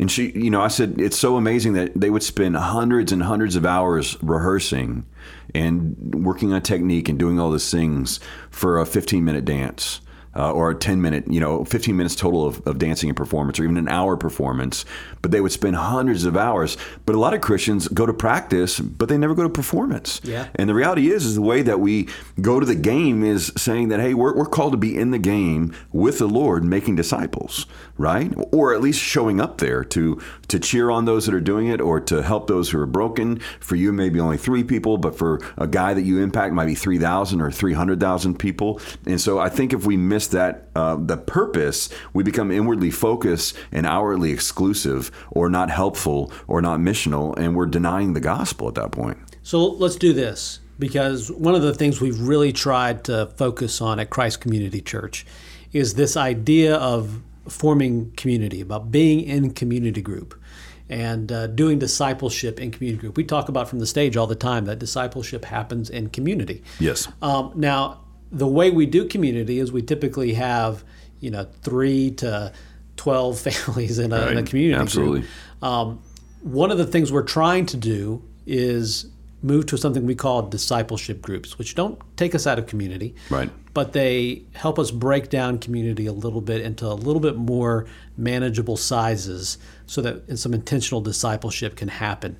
And 0.00 0.10
she, 0.10 0.30
you 0.30 0.50
know, 0.50 0.60
I 0.60 0.68
said, 0.68 0.94
"It's 0.98 1.18
so 1.18 1.36
amazing 1.36 1.72
that 1.72 1.98
they 1.98 2.10
would 2.10 2.22
spend 2.22 2.56
hundreds 2.56 3.10
and 3.10 3.22
hundreds 3.22 3.56
of 3.56 3.66
hours 3.66 4.16
rehearsing 4.22 5.06
and 5.54 6.14
working 6.14 6.52
on 6.52 6.62
technique 6.62 7.08
and 7.08 7.18
doing 7.18 7.40
all 7.40 7.50
these 7.50 7.70
things 7.70 8.20
for 8.50 8.78
a 8.78 8.86
15 8.86 9.24
minute 9.24 9.44
dance." 9.44 10.00
Uh, 10.34 10.52
or 10.52 10.70
a 10.70 10.74
10 10.74 11.00
minute, 11.00 11.24
you 11.28 11.40
know, 11.40 11.64
15 11.64 11.96
minutes 11.96 12.14
total 12.14 12.46
of, 12.46 12.66
of 12.66 12.78
dancing 12.78 13.08
and 13.08 13.16
performance, 13.16 13.58
or 13.58 13.64
even 13.64 13.76
an 13.76 13.88
hour 13.88 14.16
performance. 14.16 14.84
But 15.22 15.30
they 15.30 15.40
would 15.40 15.52
spend 15.52 15.76
hundreds 15.76 16.24
of 16.24 16.36
hours. 16.36 16.76
But 17.06 17.14
a 17.14 17.18
lot 17.18 17.34
of 17.34 17.40
Christians 17.40 17.88
go 17.88 18.06
to 18.06 18.12
practice, 18.12 18.80
but 18.80 19.08
they 19.08 19.18
never 19.18 19.34
go 19.34 19.42
to 19.42 19.48
performance. 19.48 20.20
Yeah. 20.24 20.48
And 20.54 20.68
the 20.68 20.74
reality 20.74 21.10
is, 21.10 21.24
is 21.24 21.34
the 21.34 21.42
way 21.42 21.62
that 21.62 21.80
we 21.80 22.08
go 22.40 22.60
to 22.60 22.66
the 22.66 22.74
game 22.74 23.24
is 23.24 23.52
saying 23.56 23.88
that, 23.88 24.00
hey, 24.00 24.14
we're, 24.14 24.36
we're 24.36 24.46
called 24.46 24.72
to 24.72 24.78
be 24.78 24.96
in 24.96 25.10
the 25.10 25.18
game 25.18 25.74
with 25.92 26.18
the 26.18 26.28
Lord, 26.28 26.64
making 26.64 26.96
disciples, 26.96 27.66
right? 27.96 28.32
Or 28.52 28.74
at 28.74 28.80
least 28.80 29.00
showing 29.00 29.40
up 29.40 29.58
there 29.58 29.84
to 29.84 30.20
to 30.48 30.58
cheer 30.58 30.90
on 30.90 31.04
those 31.04 31.26
that 31.26 31.34
are 31.34 31.40
doing 31.40 31.66
it, 31.66 31.80
or 31.80 32.00
to 32.00 32.22
help 32.22 32.46
those 32.46 32.70
who 32.70 32.80
are 32.80 32.86
broken. 32.86 33.40
For 33.60 33.76
you, 33.76 33.92
maybe 33.92 34.20
only 34.20 34.36
three 34.38 34.64
people, 34.64 34.98
but 34.98 35.16
for 35.16 35.40
a 35.56 35.66
guy 35.66 35.94
that 35.94 36.02
you 36.02 36.20
impact, 36.20 36.54
might 36.54 36.66
be 36.66 36.74
three 36.74 36.98
thousand 36.98 37.40
or 37.40 37.50
three 37.50 37.74
hundred 37.74 38.00
thousand 38.00 38.38
people. 38.38 38.80
And 39.06 39.20
so, 39.20 39.38
I 39.38 39.48
think 39.48 39.72
if 39.72 39.84
we 39.84 39.96
miss 39.96 40.17
that 40.26 40.68
uh, 40.74 40.96
the 40.96 41.16
purpose, 41.16 41.88
we 42.12 42.24
become 42.24 42.50
inwardly 42.50 42.90
focused 42.90 43.56
and 43.72 43.86
outwardly 43.86 44.32
exclusive, 44.32 45.10
or 45.30 45.48
not 45.48 45.70
helpful, 45.70 46.32
or 46.46 46.60
not 46.60 46.80
missional, 46.80 47.36
and 47.38 47.54
we're 47.54 47.66
denying 47.66 48.14
the 48.14 48.20
gospel 48.20 48.68
at 48.68 48.74
that 48.74 48.90
point. 48.90 49.16
So 49.42 49.64
let's 49.64 49.96
do 49.96 50.12
this 50.12 50.60
because 50.78 51.30
one 51.30 51.54
of 51.54 51.62
the 51.62 51.74
things 51.74 52.00
we've 52.00 52.20
really 52.20 52.52
tried 52.52 53.04
to 53.04 53.26
focus 53.36 53.80
on 53.80 53.98
at 53.98 54.10
Christ 54.10 54.40
Community 54.40 54.80
Church 54.80 55.24
is 55.72 55.94
this 55.94 56.16
idea 56.16 56.76
of 56.76 57.22
forming 57.48 58.10
community, 58.12 58.60
about 58.60 58.90
being 58.90 59.20
in 59.20 59.52
community 59.52 60.02
group 60.02 60.38
and 60.88 61.30
uh, 61.30 61.46
doing 61.48 61.78
discipleship 61.78 62.60
in 62.60 62.70
community 62.70 63.00
group. 63.00 63.16
We 63.16 63.24
talk 63.24 63.48
about 63.48 63.68
from 63.68 63.78
the 63.78 63.86
stage 63.86 64.16
all 64.16 64.26
the 64.26 64.34
time 64.34 64.64
that 64.66 64.78
discipleship 64.78 65.44
happens 65.44 65.90
in 65.90 66.08
community. 66.08 66.62
Yes. 66.78 67.08
Um, 67.20 67.52
now, 67.54 68.00
the 68.30 68.46
way 68.46 68.70
we 68.70 68.86
do 68.86 69.06
community 69.06 69.58
is 69.58 69.72
we 69.72 69.82
typically 69.82 70.34
have, 70.34 70.84
you 71.20 71.30
know, 71.30 71.46
three 71.62 72.10
to 72.12 72.52
12 72.96 73.38
families 73.48 73.98
in 73.98 74.12
a, 74.12 74.26
in 74.28 74.38
a 74.38 74.42
community 74.42 74.80
Absolutely. 74.80 75.24
Um, 75.62 76.02
one 76.42 76.70
of 76.70 76.78
the 76.78 76.86
things 76.86 77.10
we're 77.10 77.22
trying 77.22 77.66
to 77.66 77.76
do 77.76 78.22
is 78.46 79.06
move 79.42 79.66
to 79.66 79.76
something 79.78 80.04
we 80.04 80.14
call 80.16 80.42
discipleship 80.42 81.22
groups, 81.22 81.58
which 81.58 81.74
don't 81.74 82.00
take 82.16 82.34
us 82.34 82.46
out 82.46 82.58
of 82.58 82.66
community, 82.66 83.14
Right. 83.30 83.50
but 83.72 83.92
they 83.92 84.42
help 84.52 84.78
us 84.80 84.90
break 84.90 85.30
down 85.30 85.58
community 85.58 86.06
a 86.06 86.12
little 86.12 86.40
bit 86.40 86.60
into 86.60 86.86
a 86.86 86.94
little 86.94 87.20
bit 87.20 87.36
more 87.36 87.86
manageable 88.16 88.76
sizes 88.76 89.58
so 89.86 90.02
that 90.02 90.38
some 90.38 90.54
intentional 90.54 91.00
discipleship 91.00 91.76
can 91.76 91.88
happen. 91.88 92.36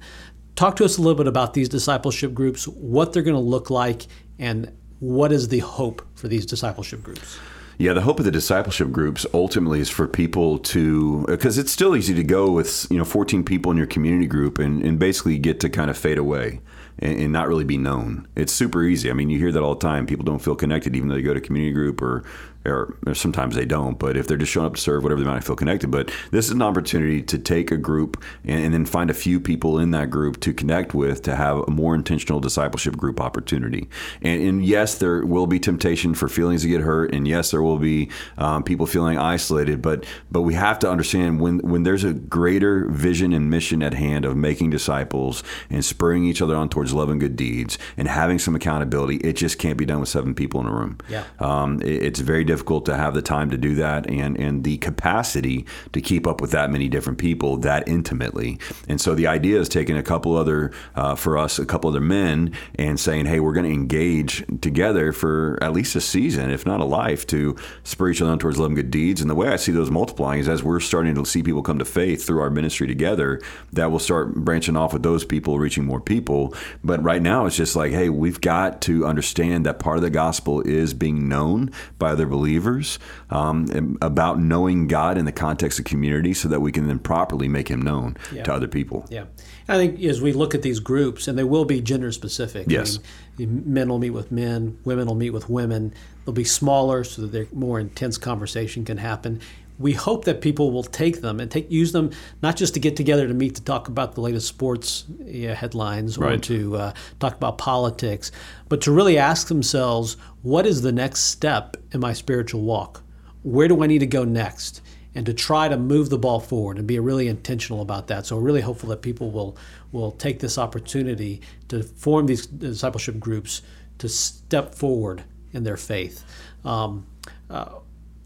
Talk 0.57 0.75
to 0.77 0.85
us 0.85 0.99
a 0.99 1.01
little 1.01 1.17
bit 1.17 1.29
about 1.29 1.55
these 1.55 1.69
discipleship 1.69 2.35
groups, 2.35 2.67
what 2.67 3.13
they're 3.13 3.23
going 3.23 3.37
to 3.37 3.41
look 3.41 3.71
like, 3.71 4.07
and 4.41 4.73
what 5.01 5.33
is 5.33 5.49
the 5.49 5.61
hope 5.61 6.07
for 6.15 6.29
these 6.29 6.47
discipleship 6.47 7.03
groups? 7.03 7.39
Yeah, 7.79 7.93
the 7.93 8.01
hope 8.01 8.19
of 8.19 8.25
the 8.25 8.33
discipleship 8.33 8.91
groups 8.91 9.25
ultimately 9.33 9.79
is 9.79 9.89
for 9.89 10.09
people 10.09 10.59
to, 10.59 11.25
because 11.27 11.59
it's 11.59 11.71
still 11.71 11.95
easy 11.95 12.13
to 12.15 12.25
go 12.25 12.51
with, 12.51 12.89
you 12.91 12.99
know, 12.99 13.05
14 13.05 13.45
people 13.45 13.71
in 13.71 13.79
your 13.79 13.87
community 13.87 14.27
group 14.27 14.59
and, 14.59 14.83
and 14.83 14.99
basically 14.99 15.39
get 15.39 15.61
to 15.61 15.71
kind 15.71 15.89
of 15.89 15.97
fade 15.97 16.19
away 16.19 16.61
and, 16.99 17.21
and, 17.21 17.33
not 17.33 17.49
really 17.49 17.65
be 17.65 17.77
known. 17.77 18.27
It's 18.35 18.53
super 18.53 18.83
easy. 18.83 19.11
I 19.11 19.13
mean, 19.13 19.31
you 19.31 19.39
hear 19.39 19.53
that 19.53 19.63
all 19.63 19.75
the 19.75 19.87
time. 19.87 20.07
People 20.07 20.25
don't 20.25 20.41
feel 20.41 20.57
connected 20.57 20.97
even 20.97 21.09
though 21.09 21.15
they 21.15 21.23
go 21.23 21.35
to 21.35 21.41
community 21.41 21.73
group 21.73 22.03
or 22.03 22.25
or, 22.69 22.97
or, 23.07 23.15
sometimes 23.15 23.55
they 23.55 23.65
don't. 23.65 23.99
But 23.99 24.17
if 24.17 24.27
they're 24.27 24.37
just 24.37 24.53
showing 24.53 24.67
up 24.67 24.75
to 24.75 24.81
serve, 24.81 25.03
whatever, 25.03 25.21
they 25.21 25.27
might 25.27 25.45
feel 25.45 25.57
connected. 25.57 25.91
But 25.91 26.11
this 26.31 26.47
is 26.47 26.53
an 26.53 26.63
opportunity 26.63 27.23
to 27.23 27.39
take 27.39 27.71
a 27.71 27.77
group 27.77 28.23
and, 28.45 28.65
and, 28.65 28.75
then 28.75 28.85
find 28.85 29.11
a 29.11 29.15
few 29.15 29.41
people 29.41 29.79
in 29.79 29.91
that 29.93 30.11
group 30.11 30.41
to 30.41 30.53
connect 30.53 30.95
with 30.95 31.23
to 31.23 31.37
have 31.37 31.59
a 31.67 31.71
more 31.71 31.95
intentional 31.95 32.41
discipleship 32.41 32.97
group 32.97 33.21
opportunity. 33.21 33.89
And, 34.23 34.43
and 34.43 34.65
yes, 34.65 34.97
there 34.97 35.25
will 35.25 35.47
be 35.47 35.59
temptation 35.59 36.15
for 36.15 36.29
feelings 36.29 36.63
to 36.63 36.69
get 36.69 36.81
hurt, 36.81 37.15
and 37.15 37.27
yes, 37.27 37.51
there 37.51 37.63
will 37.63 37.79
be 37.79 38.11
um, 38.37 38.63
people 38.63 38.87
feeling 38.87 39.19
isolated. 39.19 39.83
But 39.83 40.05
but 40.31 40.43
we 40.43 40.55
have 40.55 40.79
to 40.81 40.91
understand 40.91 41.41
when 41.41 41.59
when 41.61 41.83
there's 41.85 42.05
a 42.05 42.13
greater 42.13 42.87
vision 42.89 43.33
and 43.33 43.51
mission 43.51 43.83
at 43.83 43.95
hand 43.95 44.25
of 44.25 44.37
making 44.37 44.71
disciples 44.71 45.43
and 45.71 45.85
spurring 45.85 46.25
each 46.25 46.43
other 46.43 46.57
on 46.57 46.69
towards 46.69 46.88
love 46.93 47.09
and 47.11 47.21
good 47.21 47.37
deeds 47.37 47.79
and 47.97 48.09
having 48.09 48.39
some 48.39 48.55
accountability, 48.55 49.17
it 49.17 49.35
just 49.35 49.59
can't 49.59 49.79
be 49.79 49.85
done 49.85 50.01
with 50.01 50.09
seven 50.09 50.35
people 50.35 50.61
in 50.61 50.67
a 50.67 50.73
room. 50.73 50.99
Yeah, 51.09 51.25
um, 51.39 51.81
it, 51.83 52.03
it's 52.03 52.21
very 52.21 52.45
difficult 52.45 52.87
to 52.87 52.97
have 52.97 53.15
the 53.15 53.23
time 53.23 53.51
to 53.51 53.59
do 53.59 53.75
that 53.77 54.09
and 54.09 54.37
and 54.39 54.65
the 54.65 54.79
capacity 54.79 55.67
to 55.93 56.01
keep 56.01 56.27
up 56.27 56.41
with 56.41 56.51
that 56.53 56.71
many 56.71 56.89
different 56.89 57.19
people 57.19 57.57
that 57.59 57.89
intimately. 57.89 58.59
And 58.89 59.01
so 59.01 59.15
the 59.15 59.27
idea 59.27 59.61
is 59.61 59.69
taking 59.69 59.97
a 59.97 60.03
couple 60.03 60.37
other 60.37 60.73
uh, 60.95 61.15
for 61.15 61.37
us, 61.39 61.59
a 61.59 61.67
couple 61.67 61.91
other 61.91 62.01
men, 62.01 62.53
and 62.77 62.99
saying, 62.99 63.27
hey, 63.27 63.41
we're 63.41 63.53
going 63.53 63.67
to 63.67 63.73
engage 63.73 64.45
together 64.61 65.13
for 65.13 65.59
at 65.63 65.73
least 65.73 65.97
a 65.97 66.01
season, 66.01 66.51
if 66.51 66.67
not 66.67 66.81
a 66.81 66.85
life, 66.85 67.27
to 67.29 67.57
spur 67.85 68.11
each 68.11 68.23
other 68.23 68.33
on 68.33 68.39
towards 68.39 68.59
love 68.59 68.69
and 68.69 68.77
good 68.77 68.91
deeds. 68.91 69.21
And 69.21 69.31
the 69.31 69.35
way 69.35 69.49
I 69.49 69.57
see 69.57 69.73
those 69.73 69.91
multiplying 69.91 70.41
is 70.41 70.49
as 70.49 70.63
we're 70.63 70.81
starting 70.81 71.15
to 71.15 71.25
see 71.25 71.43
people 71.43 71.63
come 71.63 71.79
to 71.79 71.85
faith 71.85 72.25
through 72.27 72.41
our 72.41 72.51
ministry 72.51 72.87
together, 72.87 73.41
that 73.73 73.91
will 73.91 73.99
start 73.99 74.35
branching 74.35 74.77
off 74.77 74.93
with 74.93 75.03
those 75.03 75.25
people, 75.25 75.59
reaching 75.59 75.85
more 75.85 76.01
people. 76.01 76.55
But 76.83 77.03
right 77.03 77.21
now, 77.21 77.47
it's 77.47 77.57
just 77.57 77.75
like, 77.77 77.93
hey, 77.93 78.09
we've 78.09 78.41
got 78.41 78.81
to 78.83 79.07
understand 79.07 79.67
that 79.67 79.79
part 79.79 79.97
of 79.97 80.03
the 80.03 80.11
gospel 80.11 80.61
is 80.61 80.95
being 80.95 81.29
known 81.29 81.71
by 81.99 82.11
other 82.11 82.27
believers 82.27 82.99
um, 83.31 83.99
about 84.01 84.39
knowing 84.39 84.87
God 84.87 85.19
in 85.19 85.25
the 85.25 85.33
context 85.33 85.79
of 85.79 85.85
community 85.85 86.35
so 86.35 86.49
that 86.49 86.61
we 86.61 86.73
can 86.73 86.87
then 86.87 86.99
properly 86.99 87.49
make 87.49 87.69
him 87.69 87.83
known 87.83 88.17
yeah. 88.33 88.45
to 88.45 88.53
other 88.53 88.69
people. 88.69 89.07
Yeah. 89.09 89.25
I 89.69 89.77
think 89.77 90.03
as 90.03 90.23
we 90.23 90.33
look 90.33 90.55
at 90.55 90.63
these 90.63 90.81
groups, 90.81 91.29
and 91.29 91.37
they 91.37 91.45
will 91.45 91.65
be 91.65 91.81
gender 91.81 92.13
specific. 92.13 92.67
Yes. 92.69 92.99
I 92.99 93.41
mean, 93.41 93.63
men 93.67 93.89
will 93.89 93.99
meet 93.99 94.11
with 94.11 94.33
men, 94.33 94.79
women 94.85 95.07
will 95.07 95.15
meet 95.15 95.31
with 95.31 95.49
women. 95.49 95.93
They'll 96.25 96.35
be 96.35 96.45
smaller 96.45 97.05
so 97.05 97.23
that 97.23 97.33
their 97.33 97.47
more 97.53 97.81
intense 97.81 98.19
conversation 98.19 98.85
can 98.85 98.99
happen 98.99 99.41
we 99.79 99.93
hope 99.93 100.25
that 100.25 100.41
people 100.41 100.71
will 100.71 100.83
take 100.83 101.21
them 101.21 101.41
and 101.41 101.51
take 101.51 101.71
use 101.71 101.93
them 101.93 102.11
not 102.43 102.57
just 102.57 102.75
to 102.75 102.81
get 102.81 102.97
together 102.97 103.29
to 103.29 103.35
meet 103.35 103.55
to 103.55 103.63
talk 103.63 103.89
about 103.89 104.15
the 104.15 104.21
latest 104.21 104.49
sports 104.49 105.05
yeah, 105.25 105.55
headlines 105.55 106.19
or 106.19 106.25
right. 106.25 106.43
to 106.43 106.77
uh, 106.77 106.93
talk 107.21 107.35
about 107.35 107.59
politics, 107.59 108.33
but 108.69 108.81
to 108.83 108.93
really 108.93 109.19
ask 109.19 109.49
themselves, 109.49 110.17
what 110.43 110.67
is 110.67 110.83
the 110.83 110.93
next 110.93 111.25
step 111.25 111.77
in 111.93 112.01
my 112.01 112.13
spiritual 112.13 112.63
walk? 112.63 113.03
Where 113.43 113.69
do 113.69 113.83
I 113.83 113.87
need 113.87 114.01
to 114.01 114.07
go 114.07 114.25
next? 114.25 114.83
And 115.15 115.27
to 115.27 115.35
try 115.35 115.69
to 115.69 115.77
move 115.77 116.11
the 116.11 116.19
ball 116.19 116.39
forward 116.39 116.79
and 116.79 116.87
be 116.87 116.99
really 117.01 117.27
intentional 117.29 117.81
about 117.81 118.07
that. 118.09 118.27
So 118.27 118.37
we're 118.37 118.43
really 118.43 118.61
hopeful 118.61 118.89
that 118.91 119.03
people 119.03 119.31
will 119.31 119.57
will 119.91 120.13
take 120.13 120.39
this 120.39 120.59
opportunity 120.59 121.41
to 121.69 121.83
form 121.83 122.27
these 122.27 122.47
discipleship 122.47 123.19
groups 123.19 123.63
to 123.99 124.09
step 124.09 124.75
forward 124.75 125.25
in 125.53 125.65
their 125.65 125.77
faith. 125.77 126.25
Um, 126.65 127.07
uh, 127.51 127.71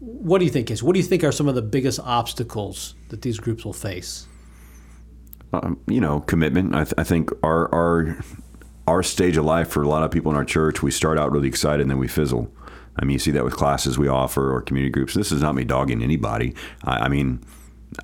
what 0.03 0.39
do 0.39 0.45
you 0.45 0.51
think 0.51 0.69
is? 0.69 0.83
What 0.83 0.93
do 0.93 0.99
you 0.99 1.05
think 1.05 1.23
are 1.23 1.31
some 1.31 1.47
of 1.47 1.55
the 1.55 1.61
biggest 1.61 1.99
obstacles 1.99 2.95
that 3.07 3.21
these 3.21 3.39
groups 3.39 3.63
will 3.63 3.73
face? 3.73 4.27
Um, 5.53 5.79
you 5.87 6.01
know, 6.01 6.19
commitment. 6.19 6.75
I, 6.75 6.83
th- 6.83 6.95
I, 6.97 7.03
think 7.03 7.29
our 7.41 7.73
our 7.73 8.17
our 8.87 9.01
stage 9.01 9.37
of 9.37 9.45
life 9.45 9.69
for 9.69 9.81
a 9.81 9.87
lot 9.87 10.03
of 10.03 10.11
people 10.11 10.31
in 10.31 10.37
our 10.37 10.43
church, 10.43 10.83
we 10.83 10.91
start 10.91 11.17
out 11.17 11.31
really 11.31 11.47
excited 11.47 11.81
and 11.81 11.89
then 11.89 11.99
we 11.99 12.09
fizzle. 12.09 12.51
I 12.99 13.05
mean, 13.05 13.13
you 13.13 13.19
see 13.19 13.31
that 13.31 13.45
with 13.45 13.55
classes 13.55 13.97
we 13.97 14.07
offer 14.07 14.53
or 14.53 14.61
community 14.61 14.91
groups. 14.91 15.13
This 15.13 15.31
is 15.31 15.41
not 15.41 15.55
me 15.55 15.63
dogging 15.63 16.03
anybody. 16.03 16.53
I, 16.83 17.05
I 17.05 17.07
mean, 17.07 17.39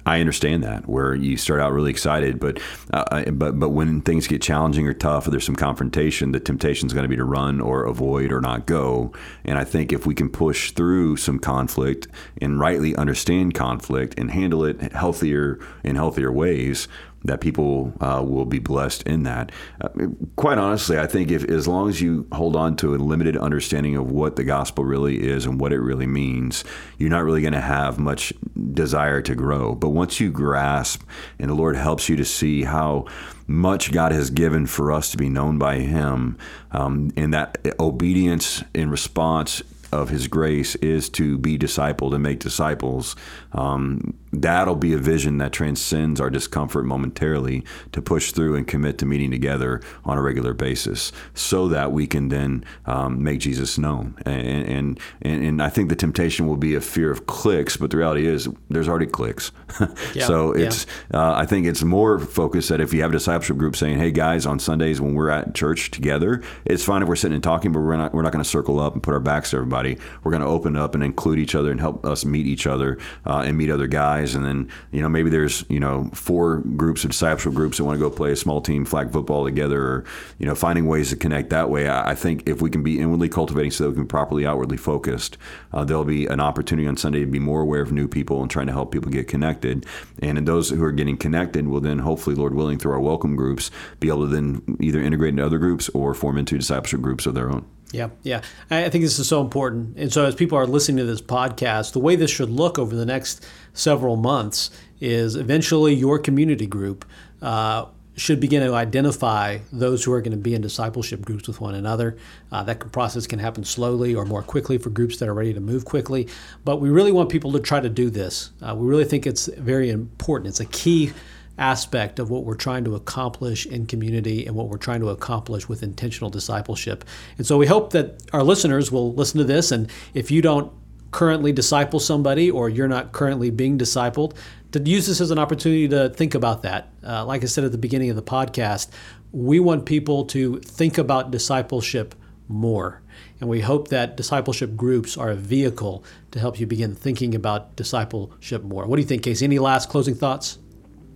I 0.06 0.20
understand 0.20 0.64
that 0.64 0.88
where 0.88 1.16
you 1.16 1.38
start 1.38 1.60
out 1.60 1.72
really 1.72 1.92
excited, 1.92 2.40
but 2.40 2.60
uh, 2.94 3.32
but 3.32 3.60
but 3.60 3.70
when 3.70 4.02
things 4.02 4.28
get 4.28 4.42
challenging 4.42 4.88
or 4.88 4.94
tough, 4.94 5.28
or 5.28 5.32
there's 5.32 5.46
some 5.46 5.56
confrontation, 5.56 6.32
the 6.32 6.40
temptation 6.40 6.88
is 6.88 6.94
going 6.94 7.04
to 7.04 7.10
be 7.10 7.16
to 7.16 7.24
run 7.24 7.62
or 7.62 7.86
avoid 7.86 8.32
or 8.32 8.42
not 8.42 8.66
go. 8.66 9.12
And 9.46 9.58
I 9.58 9.64
think 9.64 9.92
if 9.92 10.06
we 10.06 10.16
can 10.16 10.30
push 10.30 10.72
through 10.72 11.18
some 11.18 11.40
conflict 11.40 12.08
and 12.42 12.60
rightly 12.60 12.96
understand 12.96 13.54
conflict 13.54 14.18
and 14.18 14.32
handle 14.32 14.64
it 14.64 14.94
healthier 14.94 15.60
in 15.84 15.96
healthier 15.96 16.32
ways, 16.32 16.88
that 17.24 17.42
people 17.42 17.94
uh, 18.00 18.24
will 18.26 18.46
be 18.46 18.60
blessed 18.60 19.04
in 19.04 19.24
that. 19.24 19.52
Uh, 19.82 19.90
quite 20.36 20.58
honestly, 20.58 20.98
I 20.98 21.08
think 21.08 21.32
if 21.32 21.44
as 21.44 21.68
long 21.68 21.90
as 21.90 22.02
you 22.02 22.28
hold 22.32 22.56
on 22.56 22.76
to 22.78 22.96
a 22.96 22.98
limited 22.98 23.36
understanding 23.38 23.96
of 23.96 24.12
what 24.12 24.36
the 24.36 24.44
gospel 24.44 24.86
really 24.86 25.22
is 25.22 25.46
and 25.46 25.60
what 25.60 25.74
it 25.74 25.80
really 25.80 26.08
means, 26.08 26.64
you're 26.98 27.10
not 27.10 27.24
really 27.24 27.42
going 27.42 27.54
to 27.54 27.62
have 27.62 28.00
much 28.00 28.34
desire 28.74 29.22
to 29.22 29.36
grow. 29.36 29.76
But 29.76 29.90
once 29.90 30.20
you 30.20 30.32
grasp, 30.32 31.04
and 31.38 31.50
the 31.50 31.56
Lord 31.56 31.76
helps 31.76 32.08
you 32.10 32.16
to 32.16 32.26
see 32.26 32.64
how 32.64 33.06
much 33.48 33.92
God 33.92 34.12
has 34.12 34.30
given 34.30 34.66
for 34.66 34.92
us 34.92 35.12
to 35.12 35.18
be 35.18 35.30
known 35.30 35.58
by 35.58 35.80
Him, 35.80 36.38
um, 36.72 37.12
and 37.18 37.34
that 37.34 37.58
obedience 37.80 38.64
in 38.74 38.90
response 38.90 39.62
of 39.92 40.10
His 40.10 40.28
grace 40.28 40.76
is 40.76 41.10
to 41.10 41.38
be 41.38 41.58
discipled 41.58 42.14
and 42.14 42.24
make 42.24 42.40
disciples. 42.40 43.16
Um, 43.52 44.14
that'll 44.32 44.76
be 44.76 44.94
a 44.94 44.98
vision 44.98 45.38
that 45.40 45.52
transcends 45.52 46.22
our 46.22 46.30
discomfort 46.30 46.86
momentarily 46.86 47.64
to 47.92 48.02
push 48.02 48.32
through 48.32 48.56
and 48.56 48.68
commit 48.68 48.98
to 49.00 49.06
meeting 49.06 49.32
together 49.32 49.82
on 50.06 50.18
a 50.18 50.22
regular 50.22 50.54
basis 50.54 51.12
so 51.34 51.68
that 51.68 51.92
we 51.92 52.06
can 52.06 52.30
then 52.30 52.64
um, 52.86 53.24
make 53.24 53.40
Jesus 53.40 53.78
known. 53.78 54.16
And, 54.26 54.68
and, 54.68 55.00
and, 55.22 55.44
and, 55.44 55.62
I 55.62 55.70
think 55.70 55.90
the 55.90 55.96
temptation 55.96 56.48
will 56.48 56.58
be 56.58 56.76
a 56.76 56.82
fear 56.82 57.12
of 57.12 57.28
cliques, 57.28 57.76
but 57.76 57.92
the 57.92 57.98
reality 57.98 58.28
is 58.28 58.48
there's 58.70 58.88
already 58.88 59.08
cliques. 59.08 59.52
yeah, 60.14 60.26
so 60.26 60.52
it's, 60.52 60.86
yeah. 61.12 61.20
uh, 61.20 61.36
I 61.36 61.46
think 61.46 61.66
it's 61.66 61.84
more 61.84 62.20
focused 62.20 62.70
that 62.70 62.80
if 62.80 62.94
you 62.94 63.02
have 63.02 63.12
a 63.12 63.14
discipleship 63.14 63.58
group 63.58 63.76
saying, 63.76 63.98
hey 63.98 64.12
guys, 64.12 64.46
on 64.46 64.60
Sundays 64.60 65.02
when 65.02 65.16
we're 65.16 65.30
at 65.30 65.54
church 65.56 65.92
together, 65.92 66.42
it's 66.66 66.84
fine 66.84 67.02
if 67.02 67.08
we're 67.08 67.16
sitting 67.16 67.36
and 67.36 67.44
talking, 67.44 67.72
but 67.72 67.80
we're 67.80 67.98
not, 67.98 68.14
we're 68.14 68.22
not 68.22 68.32
going 68.32 68.44
to 68.44 68.50
circle 68.50 68.80
up 68.80 68.94
and 68.94 69.04
put 69.04 69.14
our 69.14 69.20
backs 69.20 69.52
to 69.52 69.58
everybody. 69.58 69.98
We're 70.24 70.32
going 70.32 70.44
to 70.44 70.48
open 70.48 70.76
up 70.76 70.96
and 70.96 71.04
include 71.04 71.40
each 71.40 71.56
other 71.56 71.72
and 71.72 71.80
help 71.80 72.06
us 72.06 72.26
meet 72.26 72.46
each 72.46 72.68
other 72.68 72.98
uh, 73.26 73.44
and 73.46 73.58
meet 73.58 73.70
other 73.70 73.88
guys 73.88 74.19
guys, 74.20 74.36
and 74.36 74.46
then 74.46 74.70
you 74.92 75.02
know 75.02 75.10
maybe 75.10 75.30
there's 75.30 75.66
you 75.70 75.80
know 75.80 76.10
four 76.14 76.58
groups 76.58 77.04
of 77.04 77.12
discipleship 77.12 77.54
groups 77.54 77.78
that 77.78 77.84
want 77.84 77.98
to 77.98 78.00
go 78.00 78.10
play 78.10 78.32
a 78.32 78.36
small 78.36 78.62
team 78.62 78.86
flag 78.86 79.12
football 79.12 79.46
together, 79.46 79.82
or 79.82 80.06
you 80.38 80.46
know 80.46 80.56
finding 80.56 80.88
ways 80.88 81.10
to 81.10 81.16
connect 81.16 81.50
that 81.50 81.70
way. 81.70 81.90
I, 81.90 82.16
think 82.16 82.50
if 82.50 82.62
we 82.62 82.70
can 82.70 82.84
be 82.84 83.00
inwardly 83.00 83.30
cultivating 83.30 83.72
so 83.72 83.84
that 83.84 83.92
we 83.92 83.96
can 83.96 84.04
be 84.04 84.08
properly 84.08 84.46
outwardly 84.46 84.78
focused, 84.78 85.38
uh, 85.72 85.86
there'll 85.86 86.04
be 86.04 86.26
an 86.26 86.40
opportunity 86.40 86.88
on 86.88 86.98
Sunday 86.98 87.22
to 87.22 87.26
be 87.26 87.40
more 87.40 87.62
aware 87.62 87.82
of 87.82 87.92
new 87.92 88.08
people 88.08 88.42
and 88.42 88.52
trying 88.52 88.68
to 88.68 88.74
help 88.74 88.92
people 88.92 89.10
get 89.10 89.28
connected. 89.28 89.86
And 90.22 90.46
those 90.46 90.70
who 90.70 90.84
are 90.84 90.92
getting 90.92 91.18
connected 91.18 91.68
will 91.68 91.80
then 91.80 92.00
hopefully, 92.00 92.36
Lord 92.36 92.54
willing, 92.54 92.78
through 92.78 92.92
our 92.92 93.00
welcome 93.00 93.36
groups, 93.36 93.72
be 94.00 94.10
able 94.10 94.22
to 94.22 94.28
then 94.28 94.78
either 94.82 95.02
integrate 95.02 95.30
into 95.30 95.46
other 95.46 95.60
groups 95.60 95.90
or 95.90 96.14
form 96.14 96.38
into 96.38 96.58
discipleship 96.58 97.02
groups 97.02 97.26
of 97.26 97.36
their 97.36 97.50
own. 97.50 97.66
Yeah, 97.92 98.10
yeah. 98.22 98.42
I 98.70 98.90
think 98.90 99.04
this 99.04 99.18
is 99.18 99.28
so 99.28 99.42
important. 99.42 99.98
And 99.98 100.14
so, 100.14 100.26
as 100.26 100.36
people 100.36 100.58
are 100.58 100.68
listening 100.68 100.98
to 100.98 101.06
this 101.06 101.22
podcast, 101.22 101.94
the 101.94 102.00
way 102.00 102.16
this 102.16 102.30
should 102.30 102.50
look 102.50 102.78
over 102.78 102.96
the 102.96 103.06
next 103.06 103.46
several 103.74 104.16
months 104.16 104.70
is 105.00 105.36
eventually 105.36 105.94
your 105.94 106.20
community 106.20 106.68
group 106.68 107.04
uh, 107.42 107.86
should 108.16 108.40
begin 108.40 108.62
to 108.62 108.74
identify 108.74 109.58
those 109.72 110.04
who 110.04 110.12
are 110.12 110.22
going 110.22 110.32
to 110.32 110.38
be 110.38 110.54
in 110.54 110.62
discipleship 110.62 111.26
groups 111.26 111.48
with 111.48 111.62
one 111.62 111.74
another. 111.74 112.18
Uh, 112.52 112.62
that 112.64 112.92
process 112.92 113.26
can 113.26 113.40
happen 113.40 113.64
slowly 113.64 114.14
or 114.14 114.26
more 114.26 114.44
quickly 114.44 114.78
for 114.78 114.90
groups 114.90 115.18
that 115.18 115.30
are 115.30 115.34
ready 115.34 115.54
to 115.54 115.60
move 115.60 115.86
quickly. 115.86 116.28
But 116.66 116.82
we 116.82 116.90
really 116.90 117.12
want 117.12 117.30
people 117.30 117.52
to 117.54 117.60
try 117.60 117.80
to 117.80 117.90
do 117.90 118.10
this. 118.10 118.52
Uh, 118.62 118.76
we 118.76 118.88
really 118.88 119.06
think 119.06 119.26
it's 119.26 119.48
very 119.48 119.90
important. 119.90 120.50
It's 120.50 120.60
a 120.60 120.66
key 120.66 121.14
aspect 121.60 122.20
of 122.20 122.30
what 122.30 122.46
we're 122.46 122.56
trying 122.56 122.84
to 122.86 122.96
accomplish 122.96 123.66
in 123.66 123.86
community 123.86 124.46
and 124.46 124.56
what 124.56 124.70
we're 124.70 124.78
trying 124.78 125.02
to 125.02 125.10
accomplish 125.10 125.68
with 125.68 125.84
intentional 125.84 126.30
discipleship. 126.30 127.04
And 127.38 127.46
so 127.46 127.58
we 127.58 127.68
hope 127.68 127.92
that 127.92 128.24
our 128.34 128.44
listeners 128.44 128.92
will 128.92 129.14
listen 129.14 129.38
to 129.38 129.44
this. 129.44 129.72
And 129.72 129.90
if 130.14 130.32
you 130.32 130.42
don't 130.42 130.72
currently 131.12 131.52
disciple 131.52 132.00
somebody 132.00 132.50
or 132.50 132.70
you're 132.70 132.88
not 132.88 133.12
currently 133.12 133.50
being 133.50 133.78
discipled, 133.78 134.36
to 134.72 134.80
use 134.80 135.08
this 135.08 135.20
as 135.20 135.32
an 135.32 135.40
opportunity 135.40 135.88
to 135.88 136.10
think 136.10 136.36
about 136.36 136.62
that. 136.62 136.90
Uh, 137.06 137.26
like 137.26 137.44
I 137.44 137.48
said 137.48 137.64
at 137.64 137.72
the 137.72 137.78
beginning 137.78 138.10
of 138.10 138.16
the 138.16 138.22
podcast, 138.22 138.90
we 139.32 139.60
want 139.60 139.86
people 139.86 140.26
to 140.26 140.60
think 140.60 140.98
about 140.98 141.32
discipleship 141.32 142.16
more. 142.48 143.02
And 143.40 143.50
we 143.50 143.62
hope 143.62 143.88
that 143.90 144.18
discipleship 144.18 144.76
groups 144.76 145.18
are 145.18 145.30
a 145.30 145.36
vehicle 145.36 146.04
to 146.32 146.40
help 146.40 146.60
you 146.60 146.68
begin 146.68 146.94
thinking 146.94 147.34
about 147.34 147.76
discipleship 147.76 148.64
more. 148.64 148.86
What 148.86 148.98
do 148.98 149.02
you 149.02 149.08
think, 149.08 149.24
Casey? 149.24 149.46
Any 149.46 149.60
last 149.60 149.90
closing 149.90 150.16
thoughts? 150.16 150.60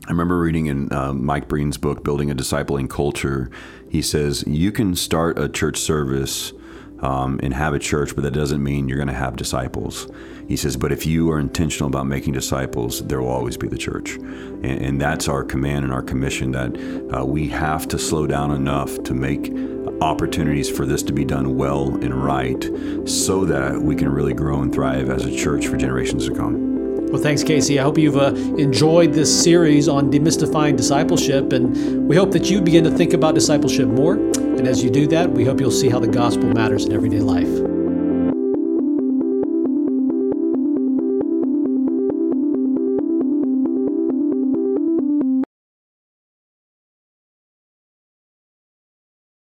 I 0.06 0.12
remember 0.12 0.38
reading 0.38 0.66
in 0.66 0.92
uh, 0.92 1.14
Mike 1.14 1.48
Breen's 1.48 1.78
book, 1.78 2.04
Building 2.04 2.30
a 2.30 2.36
Discipling 2.36 2.90
Culture, 2.90 3.50
he 3.90 4.02
says, 4.02 4.44
You 4.46 4.72
can 4.72 4.96
start 4.96 5.40
a 5.40 5.48
church 5.48 5.78
service 5.78 6.52
um, 7.00 7.40
and 7.42 7.54
have 7.54 7.74
a 7.74 7.80
church, 7.80 8.14
but 8.16 8.24
that 8.24 8.32
doesn't 8.32 8.62
mean 8.62 8.90
you're 8.90 8.98
going 8.98 9.08
to 9.08 9.14
have 9.14 9.36
disciples. 9.38 10.10
He 10.48 10.58
says, 10.58 10.78
but 10.78 10.92
if 10.92 11.06
you 11.06 11.32
are 11.32 11.40
intentional 11.40 11.88
about 11.88 12.08
making 12.08 12.34
disciples, 12.34 13.06
there 13.06 13.22
will 13.22 13.30
always 13.30 13.58
be 13.58 13.68
the 13.68 13.78
church. 13.78 14.16
And, 14.16 14.66
and 14.66 15.02
that's 15.02 15.28
our 15.28 15.44
command 15.44 15.86
and 15.86 15.94
our 15.94 16.02
commission 16.02 16.52
that 16.52 17.16
uh, 17.16 17.26
we 17.26 17.48
have 17.50 17.88
to 17.90 18.00
slow 18.00 18.28
down 18.28 18.52
enough 18.52 19.04
to 19.04 19.14
make 19.14 19.54
opportunities 20.02 20.70
for 20.70 20.86
this 20.86 21.04
to 21.04 21.14
be 21.14 21.24
done 21.26 21.56
well 21.56 21.96
and 21.96 22.14
right 22.14 22.64
so 23.06 23.46
that 23.46 23.82
we 23.82 23.96
can 23.96 24.10
really 24.10 24.34
grow 24.34 24.62
and 24.62 24.74
thrive 24.74 25.10
as 25.10 25.26
a 25.26 25.36
church 25.36 25.68
for 25.68 25.78
generations 25.78 26.28
to 26.28 26.36
come. 26.36 26.73
Well, 27.14 27.22
thanks, 27.22 27.44
Casey. 27.44 27.78
I 27.80 27.84
hope 27.84 28.00
you've 28.00 28.18
uh, 28.18 28.34
enjoyed 28.58 29.14
this 29.14 29.44
series 29.44 29.88
on 29.88 30.10
demystifying 30.10 30.76
discipleship, 30.76 31.54
and 31.54 32.08
we 32.08 32.16
hope 32.16 32.32
that 32.32 32.50
you 32.50 32.60
begin 32.60 32.84
to 32.86 32.90
think 32.90 33.14
about 33.14 33.36
discipleship 33.36 33.88
more. 33.88 34.14
And 34.16 34.68
as 34.68 34.84
you 34.84 34.90
do 34.90 35.06
that, 35.06 35.30
we 35.30 35.46
hope 35.46 35.60
you'll 35.60 35.70
see 35.70 35.90
how 35.90 36.00
the 36.00 36.08
gospel 36.08 36.50
matters 36.50 36.86
in 36.86 36.92
everyday 36.92 37.20
life. 37.20 37.73